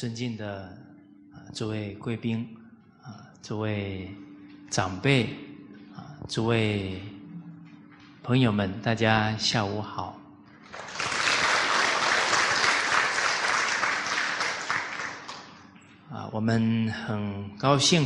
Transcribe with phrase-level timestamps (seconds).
[0.00, 0.62] 尊敬的
[1.30, 2.56] 啊诸位贵宾
[3.02, 4.10] 啊诸位
[4.70, 5.24] 长辈
[5.94, 6.98] 啊诸位
[8.22, 10.18] 朋友们，大家下午好。
[16.10, 18.04] 啊，我们很高兴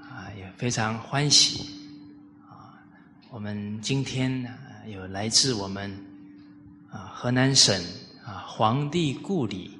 [0.00, 1.78] 啊，也非常欢喜
[2.48, 2.72] 啊，
[3.28, 4.48] 我们今天呢
[4.86, 5.94] 有来自我们
[6.90, 7.78] 啊河南省
[8.24, 9.77] 啊黄帝故里。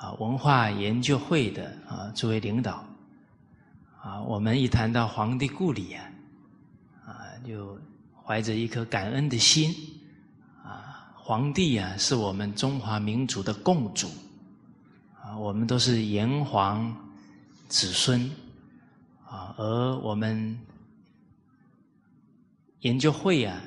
[0.00, 2.82] 啊，文化研究会的啊，作为领导。
[4.00, 6.10] 啊，我们一谈到皇帝故里啊，
[7.04, 7.12] 啊，
[7.46, 7.78] 就
[8.24, 9.74] 怀着一颗感恩的心。
[10.64, 14.08] 啊，皇帝啊，是我们中华民族的共主。
[15.20, 16.96] 啊，我们都是炎黄
[17.68, 18.22] 子孙。
[19.26, 20.58] 啊，而我们
[22.80, 23.60] 研究会啊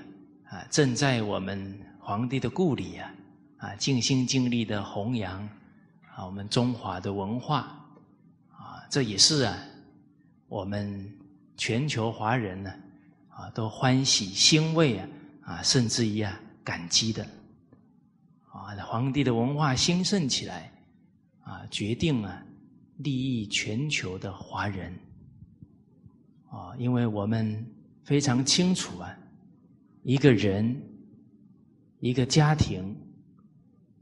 [0.50, 3.14] 啊，正在我们皇帝的故里啊
[3.60, 5.48] 啊，尽心尽力的弘扬。
[6.16, 7.62] 啊，我们中华的文化
[8.52, 9.58] 啊，这也是啊，
[10.48, 11.12] 我们
[11.58, 12.72] 全球华人呢
[13.30, 15.08] 啊，都欢喜欣慰啊
[15.42, 17.24] 啊，甚至于啊感激的
[18.52, 20.72] 啊，皇帝的文化兴盛起来
[21.44, 22.44] 啊，决定啊
[22.98, 24.94] 利益全球的华人
[26.52, 27.66] 啊，因为我们
[28.04, 29.18] 非常清楚啊，
[30.04, 30.80] 一个人
[32.00, 32.96] 一个家庭。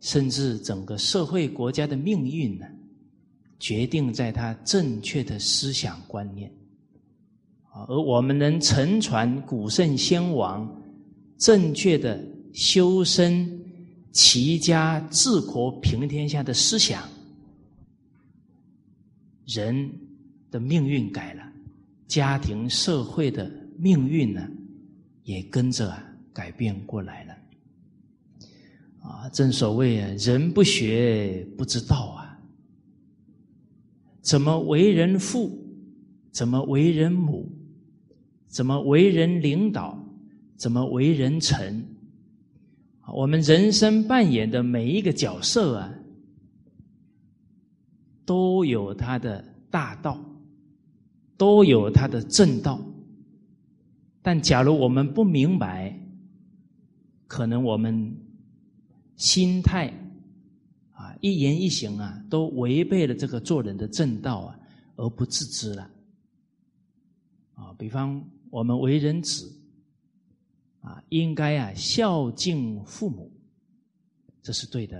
[0.01, 2.65] 甚至整个社会国家的命运呢，
[3.59, 6.51] 决定在他正确的思想观念，
[7.69, 10.67] 啊，而我们能承传古圣先王
[11.37, 12.19] 正确的
[12.51, 13.63] 修身、
[14.11, 17.07] 齐家、治国、平天下的思想，
[19.45, 19.89] 人
[20.49, 21.43] 的命运改了，
[22.07, 24.47] 家庭、社会的命运呢，
[25.23, 25.95] 也跟着
[26.33, 27.37] 改变过来了。
[29.01, 32.39] 啊，正所谓啊，人不学不知道啊，
[34.21, 35.59] 怎么为人父，
[36.31, 37.51] 怎么为人母，
[38.47, 39.97] 怎么为人领导，
[40.55, 41.83] 怎么为人臣？
[43.11, 45.93] 我们人生扮演的每一个角色啊，
[48.23, 50.23] 都有他的大道，
[51.37, 52.79] 都有他的正道。
[54.21, 55.99] 但假如我们不明白，
[57.25, 58.15] 可能我们。
[59.21, 59.87] 心态
[60.93, 64.59] 啊，一言一行啊，都违背了这个做人的正道啊，
[64.95, 65.87] 而不自知了。
[67.53, 69.55] 啊，比方我们为人子
[70.79, 73.31] 啊，应该啊孝敬父母，
[74.41, 74.99] 这是对的。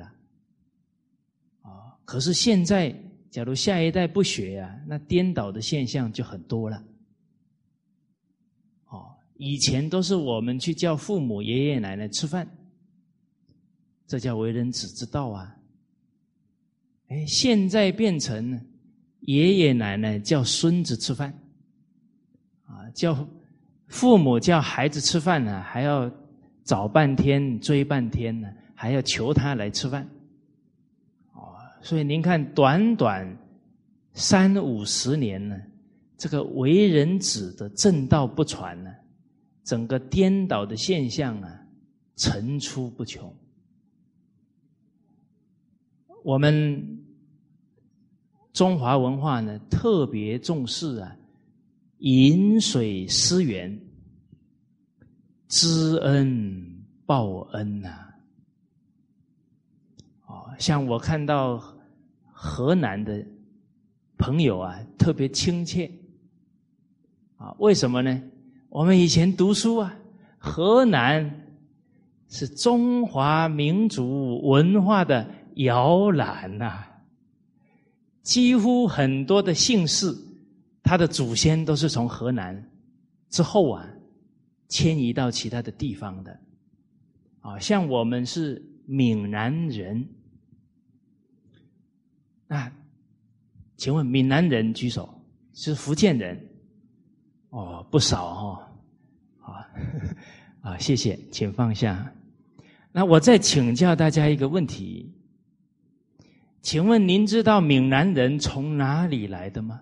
[1.64, 2.96] 啊，可是现在，
[3.32, 6.84] 假如下一代不学啊，那颠倒的现象就很多了。
[8.86, 12.48] 哦，以前都是我们去叫父母、爷爷奶奶吃饭。
[14.12, 15.56] 这叫为人子之道啊！
[17.08, 18.60] 哎，现在变成
[19.22, 21.34] 爷爷奶奶叫孙子吃饭，
[22.66, 23.26] 啊，叫
[23.88, 26.12] 父母叫孩子吃饭呢，还要
[26.66, 30.06] 找半天、追半天呢，还要求他来吃饭，
[31.32, 33.26] 哦，所以您看，短短
[34.12, 35.56] 三五十年呢，
[36.18, 38.94] 这个为人子的正道不传呢，
[39.64, 41.66] 整个颠倒的现象啊，
[42.18, 43.34] 层出不穷。
[46.24, 47.00] 我们
[48.54, 51.16] 中华文化呢，特别重视啊，
[52.00, 53.80] 饮水思源，
[55.48, 57.90] 知恩报恩呐。
[60.28, 61.62] 哦，像我看到
[62.32, 63.26] 河南的
[64.18, 65.92] 朋友啊，特别亲切
[67.38, 67.56] 啊。
[67.60, 68.22] 为什么呢？
[68.70, 69.96] 我们以前读书啊，
[70.38, 71.48] 河南
[72.30, 75.28] 是中华民族文化的。
[75.64, 76.84] 摇篮呐，
[78.22, 80.16] 几乎很多的姓氏，
[80.84, 82.70] 他的祖先都是从河南
[83.30, 83.88] 之后啊
[84.68, 86.40] 迁移到其他的地方的。
[87.42, 90.08] 啊，像我们是闽南人，
[92.48, 92.72] 那
[93.78, 95.10] 请问闽南人举手，
[95.54, 96.40] 是福建人？
[97.50, 98.64] 哦，不少哦，
[99.40, 99.54] 好
[100.62, 102.14] 啊，谢谢，请放下。
[102.92, 105.12] 那我再请教大家一个问题。
[106.62, 109.82] 请问您知道闽南人从哪里来的吗？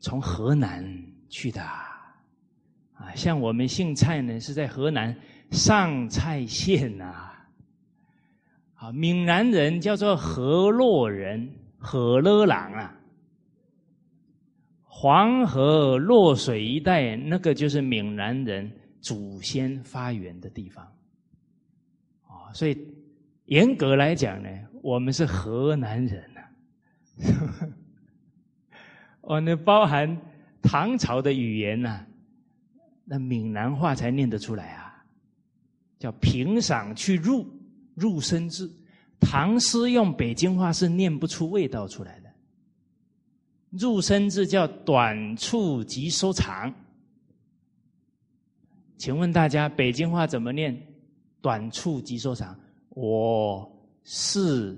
[0.00, 0.84] 从河南
[1.30, 5.16] 去的啊，像我们姓蔡呢，是在河南
[5.50, 7.32] 上蔡县呐。
[8.74, 12.94] 啊，闽南人叫做河洛人，河勒郎啊。
[14.82, 18.70] 黄河洛水一带，那个就是闽南人
[19.00, 20.84] 祖先发源的地方。
[22.26, 22.93] 啊，所以。
[23.46, 24.48] 严格来讲呢，
[24.82, 26.40] 我们是河南人呐。
[29.20, 30.20] 哦，那包含
[30.62, 32.04] 唐朝的语言呐，
[33.04, 35.04] 那闽南话才念得出来啊，
[35.98, 37.46] 叫平赏去入
[37.94, 38.70] 入声字。
[39.20, 42.30] 唐诗用北京话是念不出味道出来的。
[43.70, 46.72] 入声字叫短促及收长。
[48.96, 50.80] 请问大家，北京话怎么念？
[51.40, 52.58] 短促及收长。
[52.94, 53.70] 我
[54.04, 54.76] 是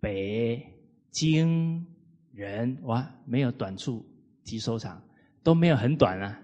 [0.00, 0.66] 北
[1.10, 1.86] 京
[2.32, 4.02] 人，哇，没有短促
[4.42, 5.00] 及收长，
[5.42, 6.40] 都没有很短啊。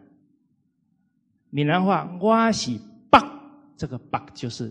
[1.49, 2.79] 闽南话，我是
[3.11, 3.19] 北，
[3.75, 4.71] 这个北就是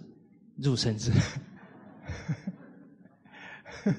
[0.57, 1.11] 入声字。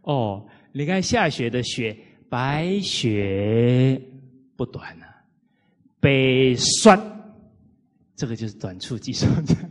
[0.00, 1.94] 哦，你看下雪的雪，
[2.30, 4.00] 白雪
[4.56, 5.22] 不短啊，
[6.00, 6.98] 北酸，
[8.14, 9.65] 这个就是短促及收长。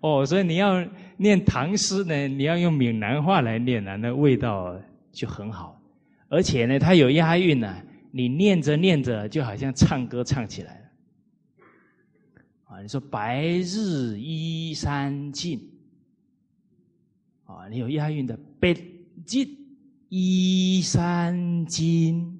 [0.00, 0.84] 哦，所以你要
[1.16, 4.78] 念唐诗呢，你要用闽南话来念啊，那味道
[5.12, 5.80] 就很好。
[6.28, 7.74] 而且呢，它有押韵呢，
[8.10, 10.80] 你念着念着，就好像唱歌唱起来了。
[12.64, 15.60] 啊，你说白日依山尽，
[17.44, 18.74] 啊，你有押韵的北
[19.24, 19.48] 京
[20.08, 22.38] 依山尽，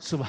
[0.00, 0.28] 是吧？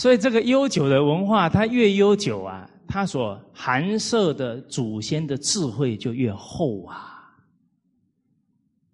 [0.00, 7.36] 所以，这个悠久的文化，它越悠久啊，它所含摄的祖先的智慧就越厚啊。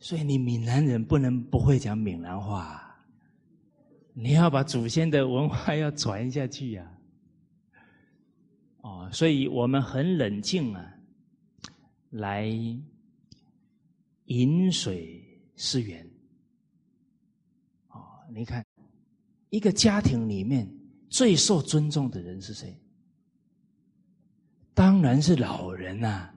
[0.00, 2.99] 所以，你闽南人不能不会讲闽南话，
[4.14, 6.85] 你要把祖先的文化要传下去呀。
[8.81, 10.93] 哦，所以我们很冷静啊，
[12.11, 12.52] 来
[14.25, 15.23] 饮水
[15.55, 16.05] 思源。
[17.91, 18.02] 哦，
[18.35, 18.67] 你看
[19.50, 20.69] 一个家庭里面。
[21.16, 22.78] 最受尊重的人是谁？
[24.74, 26.28] 当然是老人呐，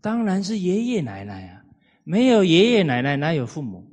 [0.00, 1.62] 当然是爷爷奶奶啊！
[2.02, 3.86] 没有爷爷奶奶，哪有父母？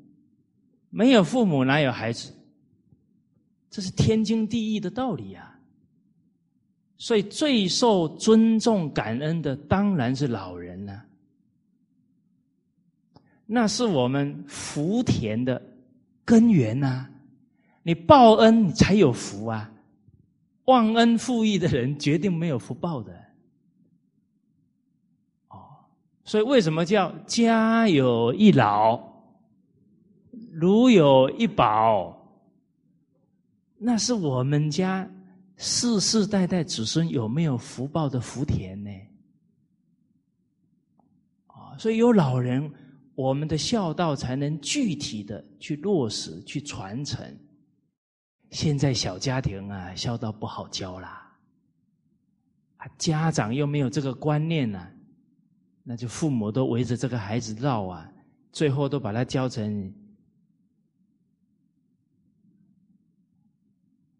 [0.90, 2.34] 没有父母，哪有孩子？
[3.70, 5.60] 这是天经地义的道理呀！
[6.98, 11.02] 所以最受尊重、感恩的当然是老人呐，
[13.46, 15.62] 那是我们福田的
[16.24, 17.10] 根源呐。
[17.88, 19.72] 你报恩，你才有福啊！
[20.66, 23.14] 忘恩负义的人，决定没有福报的。
[25.48, 25.58] 哦，
[26.26, 29.02] 所以为什么叫家有一老，
[30.52, 32.14] 如有一宝？
[33.78, 35.10] 那是我们家
[35.56, 38.92] 世世代代子孙有没有福报的福田呢？
[41.46, 42.70] 啊，所以有老人，
[43.16, 47.26] 我们的孝道才能具体的去落实、去传承。
[48.52, 51.38] 现在小家庭啊，孝道不好教啦，
[52.98, 54.92] 家长又没有这个观念呢，
[55.84, 58.12] 那就父母都围着这个孩子绕啊，
[58.52, 59.94] 最后都把他教成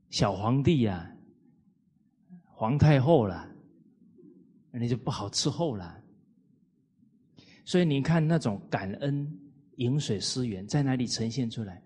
[0.10, 1.10] 小皇帝呀、
[2.46, 3.50] 皇太后了，
[4.72, 6.04] 那就不好伺候了。
[7.64, 9.40] 所以你看那种感恩、
[9.78, 11.82] 饮水思源，在哪里呈现出来？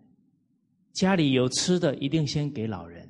[0.93, 3.09] 家里有吃的，一定先给老人。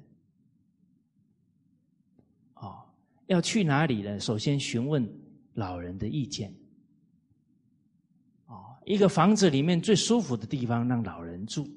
[2.55, 2.83] 哦，
[3.27, 4.19] 要去哪里呢？
[4.19, 5.07] 首先询问
[5.53, 6.53] 老人的意见。
[8.45, 11.67] 哦，一个房子里面最舒服的地方让老人住。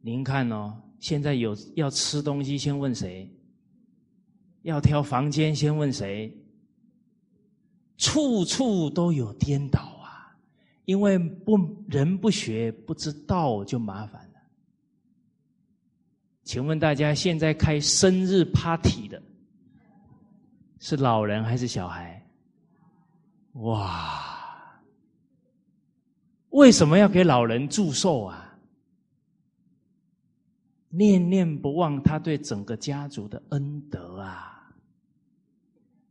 [0.00, 3.30] 您看哦，现在有要吃东西先问谁？
[4.62, 6.36] 要挑房间先问谁？
[7.96, 10.36] 处处都有颠倒啊！
[10.84, 14.27] 因为不人不学不知道就麻烦。
[16.48, 19.22] 请问大家，现在开生日 party 的
[20.80, 22.26] 是老人还是小孩？
[23.52, 24.80] 哇！
[26.48, 28.58] 为什么要给老人祝寿啊？
[30.88, 34.72] 念念不忘他对整个家族的恩德啊！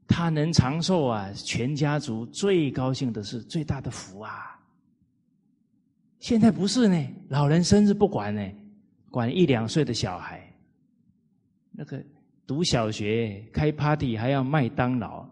[0.07, 4.55] 他能长寿啊，全家族最高兴的是最大的福啊！
[6.19, 8.47] 现在不是呢，老人生日不管呢。
[9.17, 10.47] 管一两岁的小孩，
[11.71, 12.05] 那个
[12.45, 15.27] 读小学开 party 还要麦当劳，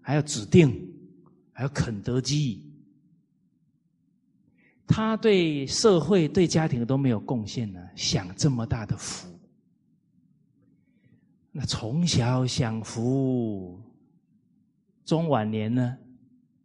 [0.00, 0.88] 还要指定，
[1.52, 2.64] 还要肯德基，
[4.86, 9.28] 他对社会对家庭都没有贡献呢，享这么大的福，
[11.50, 13.82] 那从小享福，
[15.04, 15.98] 中晚年呢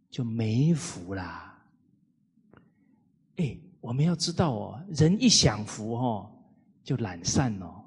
[0.08, 1.60] 就没福啦。
[3.38, 6.30] 哎，我们要知道哦，人一享福哦。
[6.84, 7.82] 就懒散哦，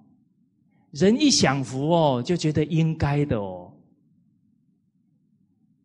[0.92, 3.72] 人一享福哦，就觉得应该的哦。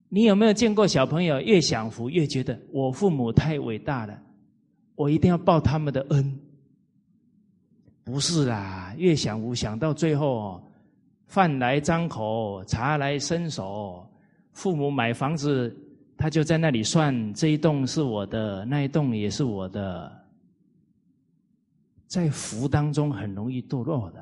[0.08, 4.18] 你有没有见过小朋友越享福越觉得我父母太伟大了，
[4.94, 6.38] 我一定要报他们的恩？
[8.04, 10.62] 不是啦，越享福想到最后哦，
[11.26, 14.06] 饭来张口，茶来伸手，
[14.52, 15.74] 父母买房子，
[16.16, 20.21] 他就在那里算这一栋是我的，那一栋也是我的，
[22.12, 24.20] 在福当中很容易堕落的。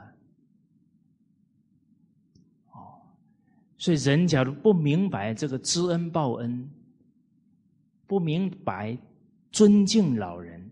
[2.70, 3.02] 哦，
[3.76, 6.70] 所以人假如不明白这个知恩报恩，
[8.06, 8.97] 不明白
[9.50, 10.64] 尊敬老人。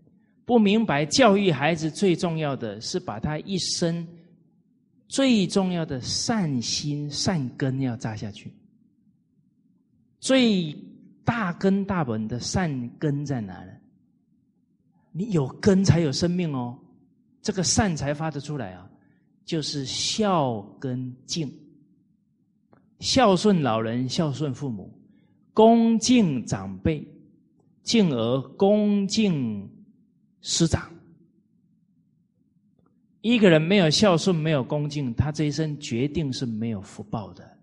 [0.45, 4.07] 不明白教育孩子最重要的是把他一生
[5.09, 8.49] 最重要的善心善根要扎下去。
[10.21, 10.73] 最
[11.25, 13.73] 大根大本的善根在哪呢？
[15.11, 16.78] 你有根才有生命哦，
[17.41, 18.89] 这个善才发得出来啊，
[19.45, 21.51] 就是孝跟敬，
[22.99, 24.93] 孝顺老人，孝顺父母，
[25.53, 27.07] 恭敬长辈，
[27.83, 29.69] 敬而恭敬。
[30.41, 30.89] 师长，
[33.19, 37.57] 一个人没有孝顺，没有恭敬，他这一生决定是没有福报的。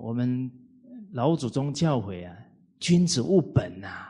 [0.00, 0.50] 我们
[1.12, 2.36] 老祖宗教诲啊，
[2.80, 4.08] 君子务本呐，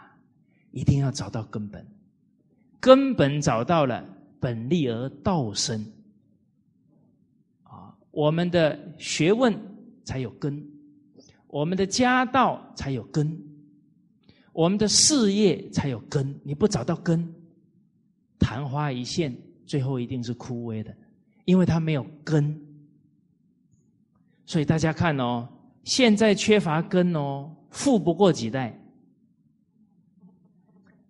[0.70, 1.86] 一定要找到根本，
[2.80, 4.04] 根本找到了，
[4.38, 5.84] 本立而道生。
[7.62, 9.54] 啊，我们的学问
[10.04, 10.64] 才有根，
[11.48, 13.38] 我们的家道才有根。
[14.52, 17.30] 我们的事业才有根，你不找到根，
[18.38, 20.96] 昙花一现，最后一定是枯萎的，
[21.44, 22.58] 因为它没有根。
[24.46, 25.46] 所以大家看哦，
[25.84, 28.80] 现在缺乏根哦，富不过几代，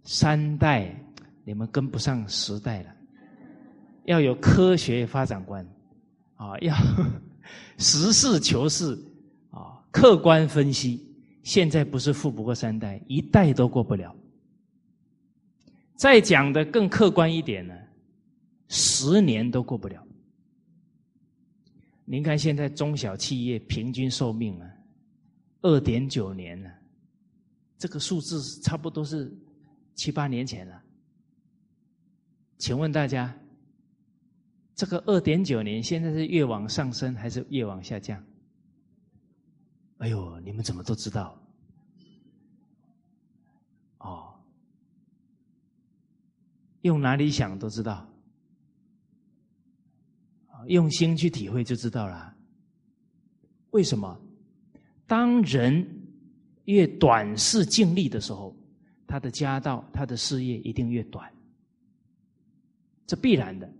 [0.02, 0.92] 三代
[1.46, 2.92] 你们跟不上时代了，
[4.06, 5.64] 要有科学发展观
[6.34, 6.74] 啊，要
[7.78, 8.98] 实事求是
[9.50, 11.06] 啊，客观分析。
[11.44, 14.12] 现在不是富不过三代，一代都过不了。
[15.94, 17.72] 再讲的更客观一点呢，
[18.66, 20.04] 十年都过不了。
[22.04, 24.68] 您看现在中小企业平均寿命啊，
[25.62, 26.68] 二点九年了，
[27.78, 29.32] 这个数字差不多是
[29.94, 30.82] 七八年前了。
[32.58, 33.34] 请问大家，
[34.74, 38.22] 这个二点九年现在是越往上升还是越往下降？
[39.98, 41.38] 哎呦，你们怎么都知道？
[43.98, 44.34] 哦，
[46.82, 48.06] 用哪里想都知道，
[50.66, 52.34] 用心去体会就知道了。
[53.70, 54.20] 为什么？
[55.06, 55.86] 当人
[56.64, 58.56] 越短视尽力的时候，
[59.06, 61.32] 他的家道、他的事业一定越短，
[63.06, 63.70] 这必然的。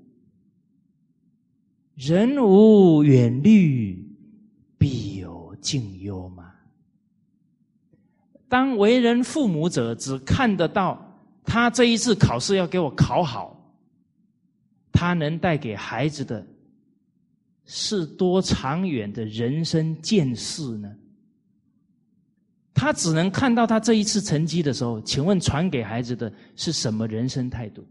[1.95, 4.07] 人无远虑，
[4.79, 5.37] 必有。
[5.59, 6.53] 近忧嘛？
[8.49, 13.75] 当为人父母者，只看得到他这一次考试要给我考好，
[14.93, 16.47] 他能带给孩子的
[17.65, 20.95] 是多长远的人生见识呢？
[22.73, 27.85] 他只能看到他这一次成绩的时候，请问传给孩子的是什么人生态度？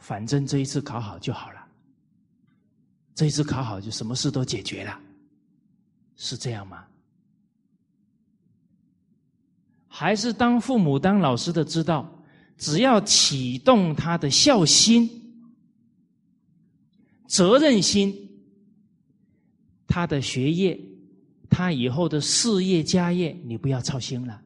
[0.00, 1.64] 反正这一次考好就好了，
[3.14, 5.00] 这一次考好就什么事都解决了。
[6.16, 6.84] 是这样吗？
[9.86, 12.10] 还是当父母、当老师的知道，
[12.56, 15.08] 只要启动他的孝心、
[17.26, 18.14] 责任心，
[19.86, 20.78] 他的学业、
[21.48, 24.40] 他以后的事业、家业，你不要操心了，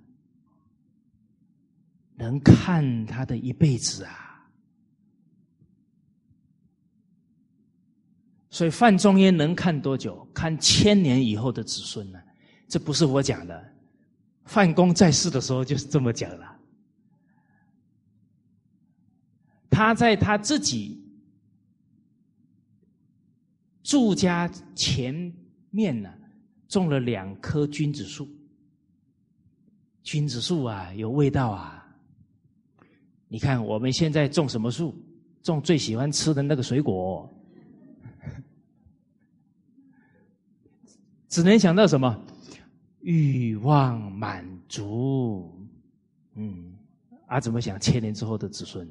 [2.17, 4.24] 能看他的一辈子啊。
[8.55, 10.25] 所以范仲淹能看多久？
[10.33, 12.21] 看千年以后的子孙呢？
[12.69, 13.73] 这不是我讲的，
[14.45, 16.57] 范公在世的时候就是这么讲了。
[19.69, 21.05] 他在他自己
[23.83, 25.13] 住家前
[25.71, 26.09] 面呢，
[26.69, 28.29] 种了两棵君子树。
[30.05, 31.85] 君子树啊，有味道啊！
[33.27, 34.95] 你看我们现在种什么树？
[35.43, 37.29] 种最喜欢吃的那个水果。
[41.35, 42.25] 只能想到什么
[43.01, 45.53] 欲望满足，
[46.37, 46.73] 嗯，
[47.27, 48.89] 啊，怎么想千年之后的子孙？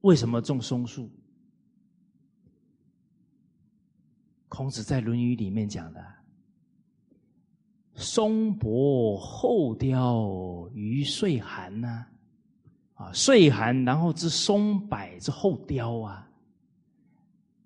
[0.00, 1.08] 为什么种松树？
[4.48, 6.04] 孔子在《论语》里面讲的
[7.94, 12.06] ：“松柏后凋，余岁寒”呢，
[12.94, 16.28] 啊，岁寒然后之松柏之后凋啊。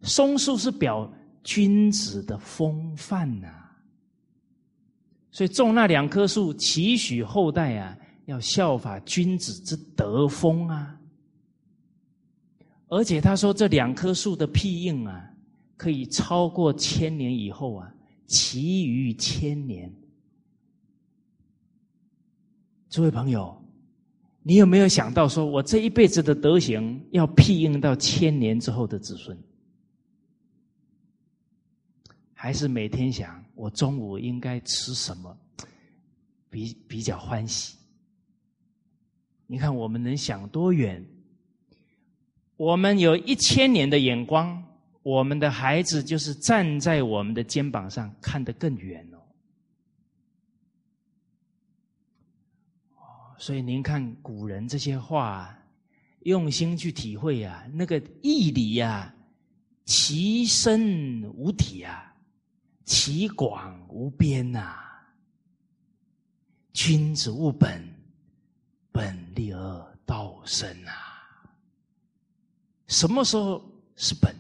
[0.03, 1.11] 松树是表
[1.43, 3.49] 君子的风范呐，
[5.31, 10.95] 所以种那两棵树，期许后代啊，要效法君子之德风啊。
[12.89, 15.31] 而且他说，这两棵树的庇应啊，
[15.77, 17.93] 可以超过千年以后啊，
[18.27, 19.93] 其余千年。
[22.89, 23.55] 诸位朋友，
[24.43, 29.37] 你有没有想到，说我这一辈子的德行要庇应到千年之后的子孙？
[32.41, 35.37] 还是每天想我中午应该吃什么，
[36.49, 37.77] 比比较欢喜？
[39.49, 41.05] 你看，我们能想多远？
[42.57, 44.63] 我们有一千年的眼光，
[45.03, 49.19] 我们的孩子就是站在我们的肩膀上看得更远哦。
[53.37, 55.59] 所以您看古人这些话，
[56.21, 59.13] 用心去体会啊，那个义理呀，
[59.85, 62.15] 其深无体啊，
[62.89, 64.83] 其广无边呐。
[66.73, 67.87] 君子务本，
[68.91, 71.53] 本立而道生啊。
[72.87, 73.63] 什么时候
[73.95, 74.35] 是本？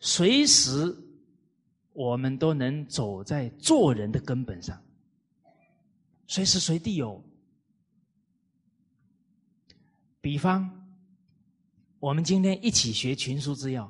[0.00, 0.92] 随时
[1.92, 4.82] 我们都能走在做人的根本上，
[6.26, 7.22] 随时随地有。
[10.20, 10.81] 比方，
[12.02, 13.88] 我们今天一起学群书之要，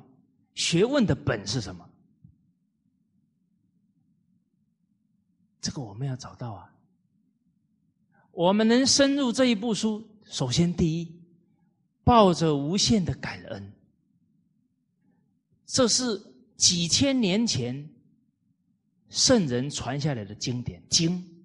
[0.53, 1.83] 学问的本是什么？
[5.59, 6.71] 这个我们要找到啊。
[8.31, 11.11] 我们能深入这一部书，首先第一，
[12.03, 13.73] 抱着无限的感恩。
[15.65, 16.21] 这是
[16.55, 17.89] 几千年前
[19.09, 21.43] 圣人传下来的经典经，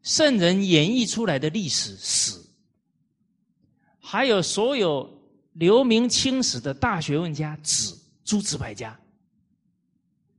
[0.00, 2.40] 圣人演绎出来的历史史，
[4.10, 5.06] 还有所有
[5.52, 7.94] 留名青史的大学问家子
[8.24, 8.98] 诸子百家，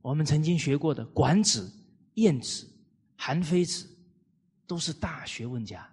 [0.02, 1.70] 我们曾经学过的管子、
[2.14, 2.68] 晏子、
[3.16, 3.86] 韩非子。
[4.66, 5.84] 都是大学问家，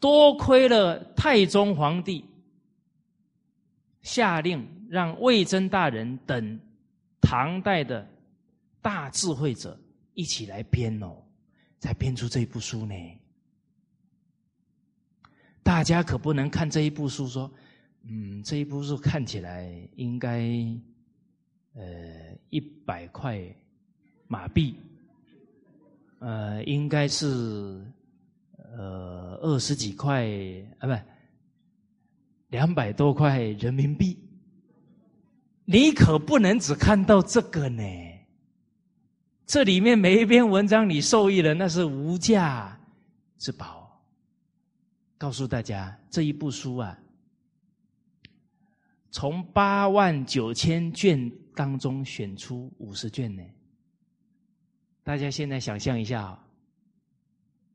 [0.00, 2.24] 多亏了太宗皇帝
[4.02, 6.58] 下令让魏征大人等
[7.20, 8.04] 唐代的
[8.80, 9.78] 大智慧者
[10.14, 11.16] 一起来编哦，
[11.78, 12.94] 才编出这部书呢。
[15.62, 17.50] 大家可不能看这一部书说，
[18.04, 20.40] 嗯，这一部书看起来应该
[21.74, 21.82] 呃
[22.50, 23.40] 一百块
[24.26, 24.74] 马币。
[26.18, 27.26] 呃，应该是
[28.76, 30.24] 呃二十几块
[30.78, 30.96] 啊，不，
[32.50, 34.16] 两百多块人民币。
[35.64, 37.82] 你可不能只看到这个呢。
[39.46, 42.78] 这里面每一篇文章你受益了，那是无价
[43.38, 43.81] 之宝。
[45.22, 46.98] 告诉大家，这一部书啊，
[49.12, 53.42] 从八万九千卷当中选出五十卷呢。
[55.04, 56.38] 大家现在想象一下哦，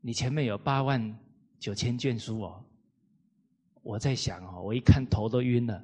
[0.02, 1.18] 你前面有八万
[1.58, 2.62] 九千卷书哦，
[3.80, 5.82] 我在想哦，我一看头都晕了，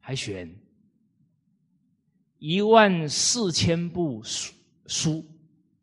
[0.00, 0.52] 还选
[2.40, 4.52] 一万四千部书，
[4.88, 5.24] 书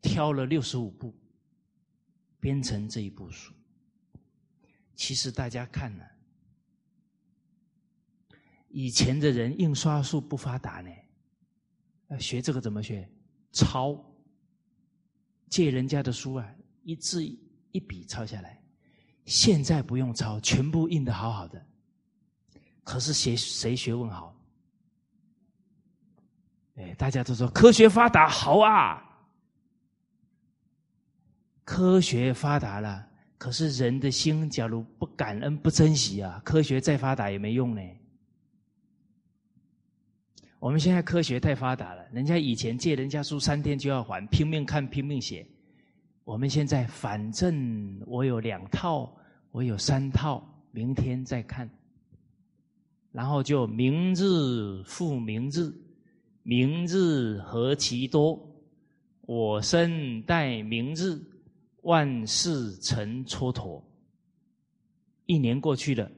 [0.02, 1.10] 挑了六十五部，
[2.38, 3.54] 编成这一部书。
[4.94, 6.04] 其实大家看呢，
[8.68, 10.90] 以前的人印刷术不发达呢，
[12.08, 13.08] 要学这个怎么学？
[13.52, 13.98] 抄。
[15.48, 18.58] 借人家的书啊，一字一笔抄下来。
[19.26, 21.62] 现在不用抄，全部印的好好的。
[22.82, 24.34] 可是谁谁学问好？
[26.76, 29.04] 哎，大家都说科学发达好啊，
[31.64, 33.06] 科学发达了，
[33.42, 37.82] 可是人的心假如不感恩不珍惜啊，科学再发达也没用呢。
[40.60, 45.44] 我们现在科学太发达了，人家以前借人家书三天就要还，拼命看拼命写。
[46.22, 49.12] 我们现在反正我有两套，
[49.50, 51.68] 我有三套，明天再看。
[53.10, 55.74] 然后就明日复明日，
[56.44, 58.40] 明日何其多，
[59.22, 61.20] 我生待明日，
[61.82, 63.80] 万事成蹉跎。
[65.26, 66.10] 一年过去了，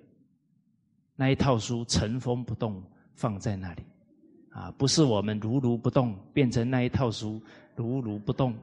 [1.14, 2.82] 那一套书尘封不动，
[3.14, 3.82] 放在那里。
[4.50, 7.42] 啊，不是我们如如不动，变成那一套书
[7.74, 8.56] 如如不动。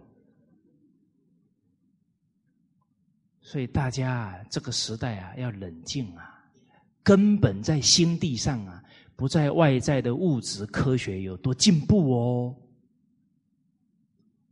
[3.41, 6.43] 所以大家啊，这个时代啊，要冷静啊，
[7.03, 8.83] 根本在心地上啊，
[9.15, 12.55] 不在外在的物质科学有多进步哦。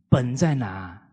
[0.08, 1.09] 本在哪？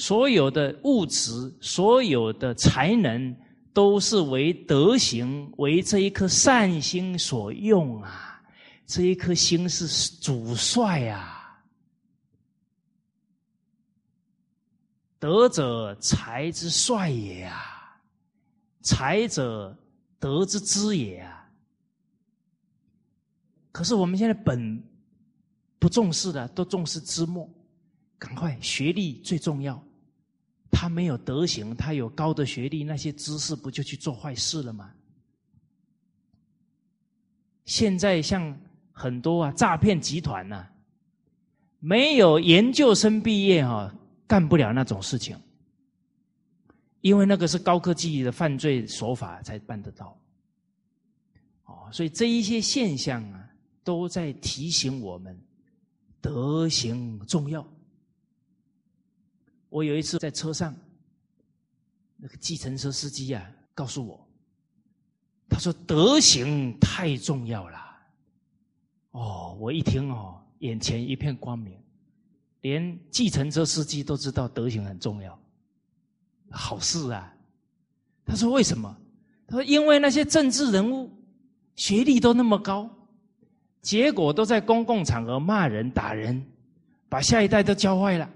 [0.00, 3.36] 所有的物质，所有的才能，
[3.74, 8.42] 都是为德行，为这一颗善心所用啊！
[8.86, 9.86] 这一颗心是
[10.22, 11.62] 主帅啊！
[15.18, 18.00] 德者才之帅也啊！
[18.80, 19.76] 才者
[20.18, 21.46] 德之资也啊！
[23.70, 24.82] 可是我们现在本
[25.78, 27.46] 不重视的，都重视知末。
[28.18, 29.82] 赶快，学历最重要。
[30.70, 34.92] 他没有德行，他有高的学历，那些知识不就去做坏事了吗？
[37.66, 38.58] 现在像
[38.90, 40.66] 很多啊诈骗集团呐，
[41.78, 43.94] 没有研究生毕业哈，
[44.26, 45.38] 干不了那种事情，
[47.00, 50.18] 因为那个是高科技的犯罪手法才办得到。
[51.66, 53.48] 哦，所以这一些现象啊，
[53.84, 55.38] 都在提醒我们，
[56.20, 57.64] 德行重要。
[59.70, 60.74] 我有一次在车上，
[62.16, 64.28] 那个计程车司机啊，告诉我，
[65.48, 67.78] 他说德行太重要了。
[69.12, 71.76] 哦，我一听哦，眼前一片光明，
[72.60, 75.40] 连计程车司机都知道德行很重要，
[76.50, 77.32] 好事啊。
[78.26, 78.96] 他说为什么？
[79.46, 81.10] 他说因为那些政治人物
[81.74, 82.88] 学历都那么高，
[83.82, 86.44] 结果都在公共场合骂人打人，
[87.08, 88.30] 把下一代都教坏了。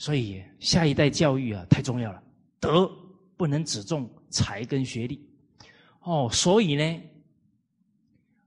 [0.00, 2.22] 所以下一代教育啊太重要了，
[2.58, 2.90] 德
[3.36, 5.22] 不能只重才跟学历，
[6.00, 7.02] 哦，所以呢，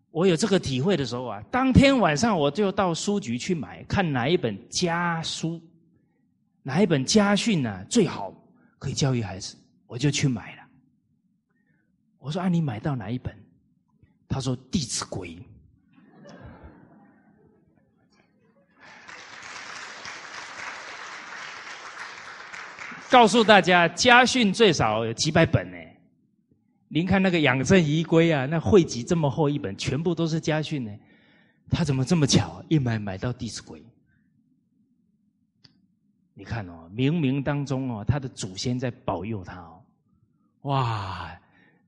[0.09, 5.61] 我有这个体会的时候啊，当天晚上我就到书局去买，看哪一本家书，
[6.63, 8.33] 哪一本家训呢最好
[8.79, 10.63] 可以教育孩子，我就去买了。
[12.17, 13.31] 我说啊，你买到哪一本？
[14.27, 15.29] 他说《弟子规》。
[23.13, 25.77] 告诉大家，家训最少有几百本呢。
[26.87, 30.91] 您看那个养正仪规啊，那汇集这么厚一本，全部都是家训呢。
[31.69, 33.79] 他怎么这么巧，一买买到《弟子规》？
[36.33, 39.79] 你看哦，冥冥当中哦，他的祖先在保佑他哦。
[40.63, 41.39] 哇，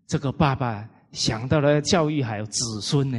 [0.05, 3.17] 这个爸爸想到了教育还有子孙呢。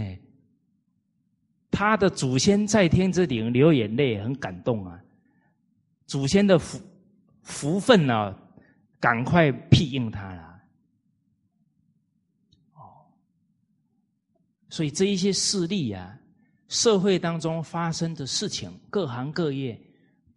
[1.73, 4.97] 他的祖先在天之灵流眼泪，很感动啊。
[6.07, 6.81] 祖先的福。
[7.46, 8.37] 福分呢，
[8.98, 10.62] 赶快庇应他了。
[12.74, 13.06] 哦，
[14.68, 16.18] 所以这一些事例啊，
[16.66, 19.80] 社会当中发生的事情，各行各业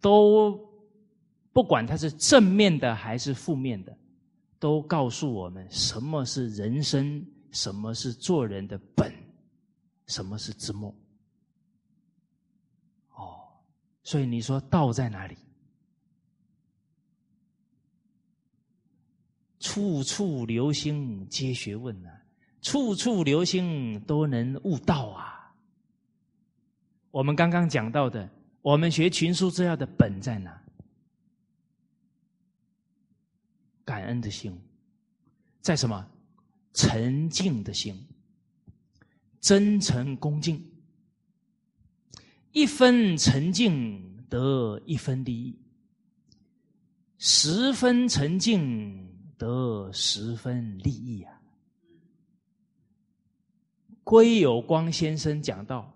[0.00, 0.56] 都
[1.52, 3.98] 不管它是正面的还是负面的，
[4.60, 9.12] 都告诉我们什么是人生，什么是做人的本，
[10.06, 10.94] 什么是之末。
[13.16, 13.50] 哦，
[14.04, 15.36] 所以你说道在哪里？
[19.60, 22.10] 处处留心皆学问啊，
[22.62, 25.54] 处处留心都能悟道啊。
[27.10, 28.28] 我们刚刚讲到的，
[28.62, 30.60] 我们学群书之要的本在哪？
[33.84, 34.58] 感恩的心，
[35.60, 36.08] 在什么？
[36.72, 38.06] 沉静的心，
[39.40, 40.64] 真诚恭敬，
[42.52, 45.58] 一分沉静得一分利益，
[47.18, 48.99] 十分沉静。
[49.40, 51.32] 得十分利益啊！
[54.04, 55.90] 归有光先生讲到，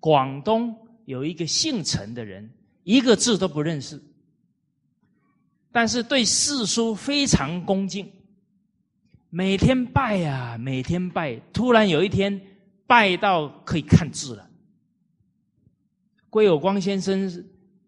[0.00, 2.50] 广东有一个姓陈的人，
[2.82, 4.02] 一个字都不认识，
[5.70, 8.10] 但是对四书非常恭敬，
[9.30, 11.36] 每天拜呀，每天拜。
[11.52, 12.40] 突然有一天，
[12.88, 14.50] 拜到可以看字了。
[16.30, 17.46] 归有光先生是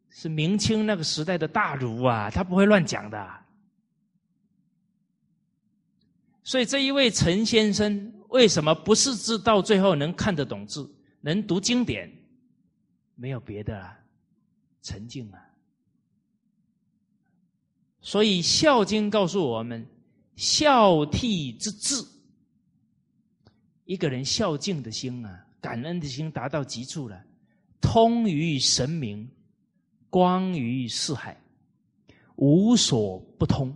[0.09, 3.29] 是明清那个时代的大儒啊，他不会乱讲的。
[6.43, 12.11] 所以这一位陈先生为什么不是字到最后能看得懂字，能读经典？
[13.15, 13.99] 没有别的啊，
[14.83, 15.39] 沉静啊。
[18.01, 19.87] 所以《孝经》告诉我们，
[20.35, 22.03] 孝悌之志，
[23.85, 27.23] 一个人孝敬的心啊，感恩的心达到极处了，
[27.79, 29.31] 通于神明，
[30.09, 31.39] 光于四海，
[32.37, 33.71] 无所不通。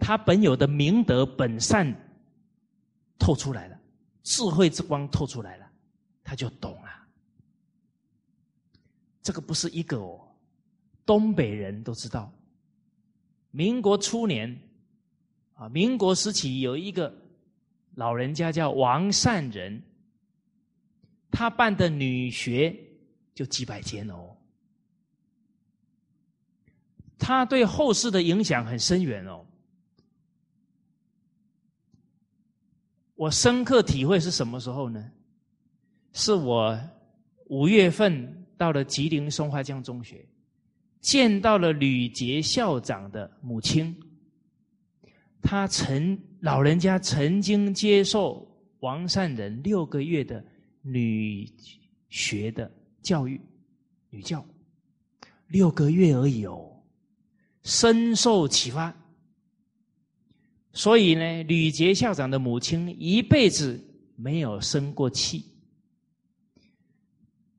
[0.00, 1.94] 他本有的明德本善
[3.18, 3.78] 透出来了，
[4.22, 5.70] 智慧之光透出来了，
[6.24, 6.88] 他就懂了。
[9.22, 10.18] 这个不是一个哦，
[11.04, 12.32] 东北人都知道。
[13.50, 14.58] 民国初年，
[15.54, 17.14] 啊，民国时期有一个
[17.94, 19.82] 老人家叫王善人，
[21.30, 22.74] 他办的女学
[23.34, 24.34] 就几百间哦。
[27.18, 29.44] 他对后世的影响很深远哦。
[33.20, 35.10] 我深刻体会是什么时候呢？
[36.14, 36.80] 是我
[37.48, 40.26] 五月份到了吉林松花江中学，
[41.02, 43.94] 见到了吕杰校长的母亲。
[45.42, 50.42] 他曾老人家曾经接受王善人六个月的
[50.80, 51.46] 女
[52.08, 53.38] 学的教育，
[54.08, 54.42] 女教
[55.48, 56.74] 六个月而已哦，
[57.64, 58.96] 深受启发。
[60.72, 63.82] 所以呢，吕杰校长的母亲一辈子
[64.14, 65.44] 没有生过气。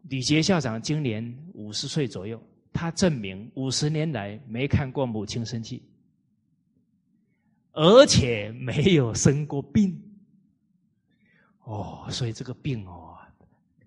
[0.03, 5.83] 吕杰校长今年五十岁左右，他证明五十年来没看过母亲生气，
[7.73, 10.01] 而且没有生过病。
[11.63, 13.17] 哦，所以这个病哦，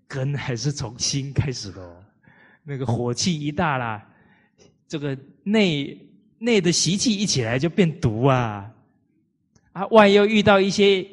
[0.07, 2.03] 根还是从心开始的哦。
[2.63, 4.07] 那个火气一大啦，
[4.87, 5.95] 这个内
[6.39, 8.71] 内的习气一起来就变毒啊。
[9.75, 11.05] 啊，万一又遇到一些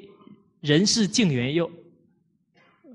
[0.61, 1.69] 人事境缘，又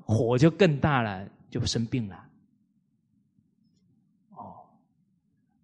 [0.05, 2.29] 火就更大了，就生病了。
[4.29, 4.55] 哦，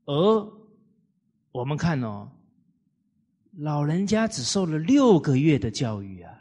[0.03, 0.53] 而
[1.53, 2.29] 我们看哦，
[3.59, 6.37] 老人家只受了六个月的教育啊，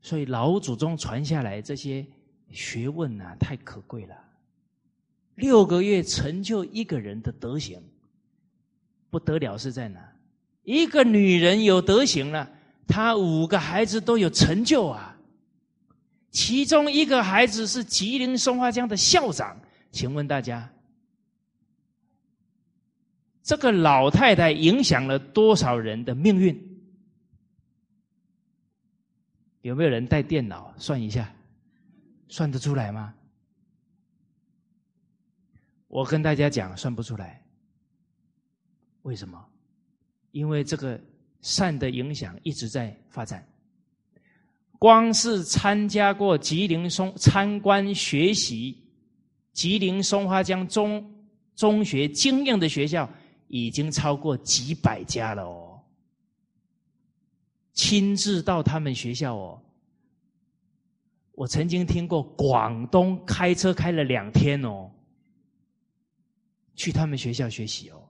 [0.00, 2.06] 所以老祖宗传下来这些
[2.52, 4.16] 学问啊，太可贵了。
[5.34, 7.78] 六个月成就一个人的德行，
[9.10, 10.15] 不得了是在哪？
[10.66, 12.50] 一个女人有德行了，
[12.88, 15.16] 她五个孩子都有成就啊。
[16.32, 19.56] 其中一个孩子是吉林松花江的校长，
[19.92, 20.68] 请问大家，
[23.44, 26.82] 这个老太太影响了多少人的命运？
[29.62, 31.32] 有没有人带电脑算一下？
[32.28, 33.14] 算得出来吗？
[35.86, 37.40] 我跟大家讲，算不出来。
[39.02, 39.48] 为什么？
[40.36, 41.00] 因为这个
[41.40, 43.42] 善的影响一直在发展，
[44.78, 48.76] 光是参加过吉林松参观学习
[49.54, 51.10] 吉林松花江中
[51.54, 53.08] 中学经验的学校，
[53.48, 55.80] 已经超过几百家了哦。
[57.72, 59.62] 亲自到他们学校哦，
[61.32, 64.90] 我曾经听过广东开车开了两天哦，
[66.74, 68.05] 去他们学校学习哦。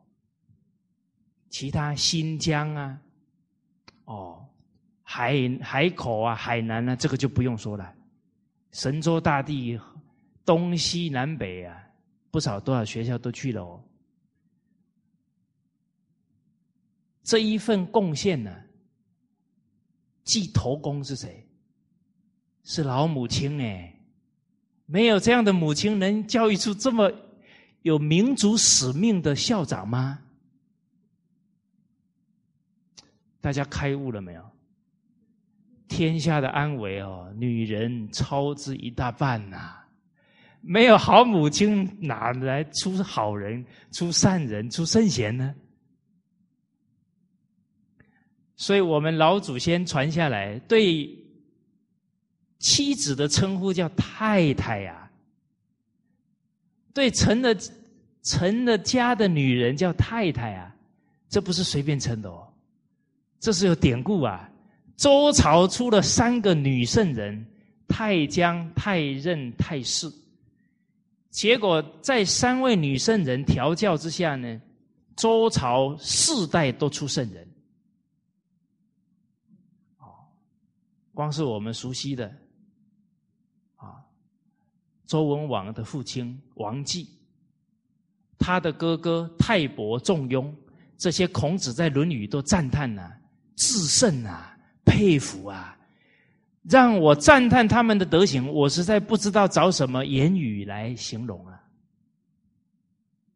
[1.59, 3.01] 其他新疆啊，
[4.05, 4.47] 哦，
[5.03, 7.95] 海海口啊，海南啊，这个就不用说了。
[8.73, 9.81] 神州大地
[10.45, 11.83] 东西南北啊，
[12.31, 13.83] 不少多少学校都去了哦。
[17.23, 18.55] 这一份贡献呢，
[20.25, 21.49] 既头功是谁？
[22.64, 23.99] 是老母亲哎，
[24.85, 27.11] 没有这样的母亲，能教育出这么
[27.81, 30.23] 有民族使命的校长吗？
[33.47, 34.43] 大家开悟了没有？
[35.87, 39.85] 天下的安危哦，女人操之一大半呐。
[40.61, 45.55] 没有好母亲，哪来出好人、出善人、出圣贤呢？
[48.57, 51.09] 所以我们老祖先传下来，对
[52.59, 55.09] 妻子的称呼叫太太呀，
[56.93, 57.57] 对成了
[58.25, 60.75] 成了家的女人叫太太啊，
[61.29, 62.46] 这不是随便称的哦。
[63.47, 64.51] 这是有典故啊！
[64.97, 67.47] 周朝出了三个女圣人：
[67.87, 70.13] 太姜、太任、太氏。
[71.31, 74.61] 结果在三位女圣人调教之下呢，
[75.15, 77.49] 周朝四代都出圣人。
[79.99, 80.11] 哦，
[81.15, 82.27] 光是我们熟悉的
[83.77, 84.03] 啊，
[85.07, 87.09] 周文王的父亲王继，
[88.41, 90.53] 他的哥哥太伯、仲雍，
[90.99, 93.13] 这些孔子在《论语》都赞叹呢。
[93.57, 95.77] 至圣啊，佩服啊！
[96.62, 101.62] 让我赞叹他们的德行，我实在不知道找什么言语来形容啊。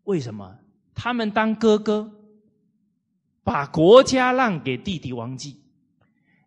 [0.05, 0.59] 为什么
[0.95, 2.11] 他们当哥哥，
[3.43, 5.57] 把国家让给弟弟王继，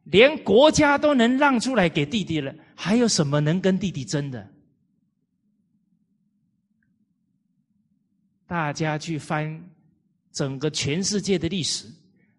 [0.03, 4.47] 连国家都能让出来给弟弟了，还有什么能跟弟弟争的？
[8.45, 9.67] 大家去翻
[10.31, 11.87] 整个全世界的历史。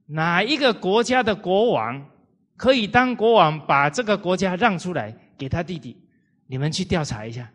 [0.06, 2.10] 哪一个国家的国王
[2.56, 5.96] 可以当国王，把这个国家让出来给他弟弟？
[6.46, 7.50] 你们去调查一下。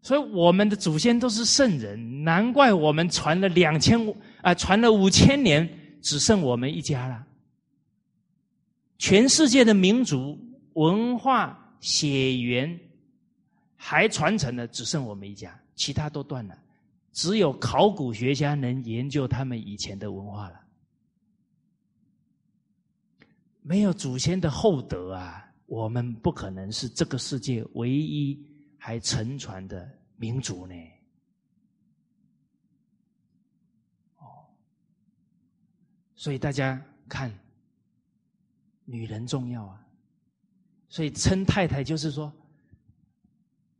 [0.00, 3.98] 所以我们的祖先都是圣人，难怪我们传了两千
[4.40, 5.68] 啊，传了五千年，
[6.00, 7.26] 只剩我们一家了。
[8.98, 10.38] 全世界的民族
[10.74, 12.78] 文化血缘
[13.74, 16.56] 还传承的，只剩我们一家，其他都断了，
[17.16, 20.60] 只有考古学家能研究他们以前的文化了。
[23.62, 28.38] 没有祖先的厚德啊，我们不可能是这个世界唯一
[28.76, 30.74] 还沉传的民族呢。
[34.18, 34.44] 哦，
[36.14, 37.32] 所以大家看，
[38.84, 39.82] 女人重要啊，
[40.90, 42.30] 所以称太太就是说，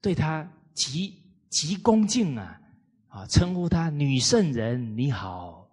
[0.01, 2.59] 对她极极恭敬啊，
[3.09, 5.69] 啊，称呼她女圣人，你好，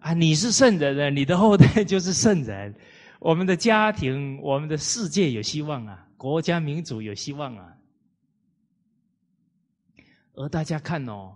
[0.00, 2.74] 啊，你是圣人了，你的后代就是圣人。
[3.20, 6.06] 我们的家庭，我们的世界有希望啊！
[6.18, 7.74] 国家民主有希望啊！
[10.34, 11.34] 而大家看哦，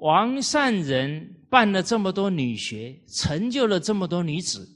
[0.00, 4.66] 王善人办了这么多女学，成就了这么多女子，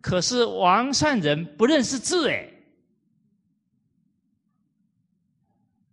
[0.00, 2.52] 可是王善人不认识字哎，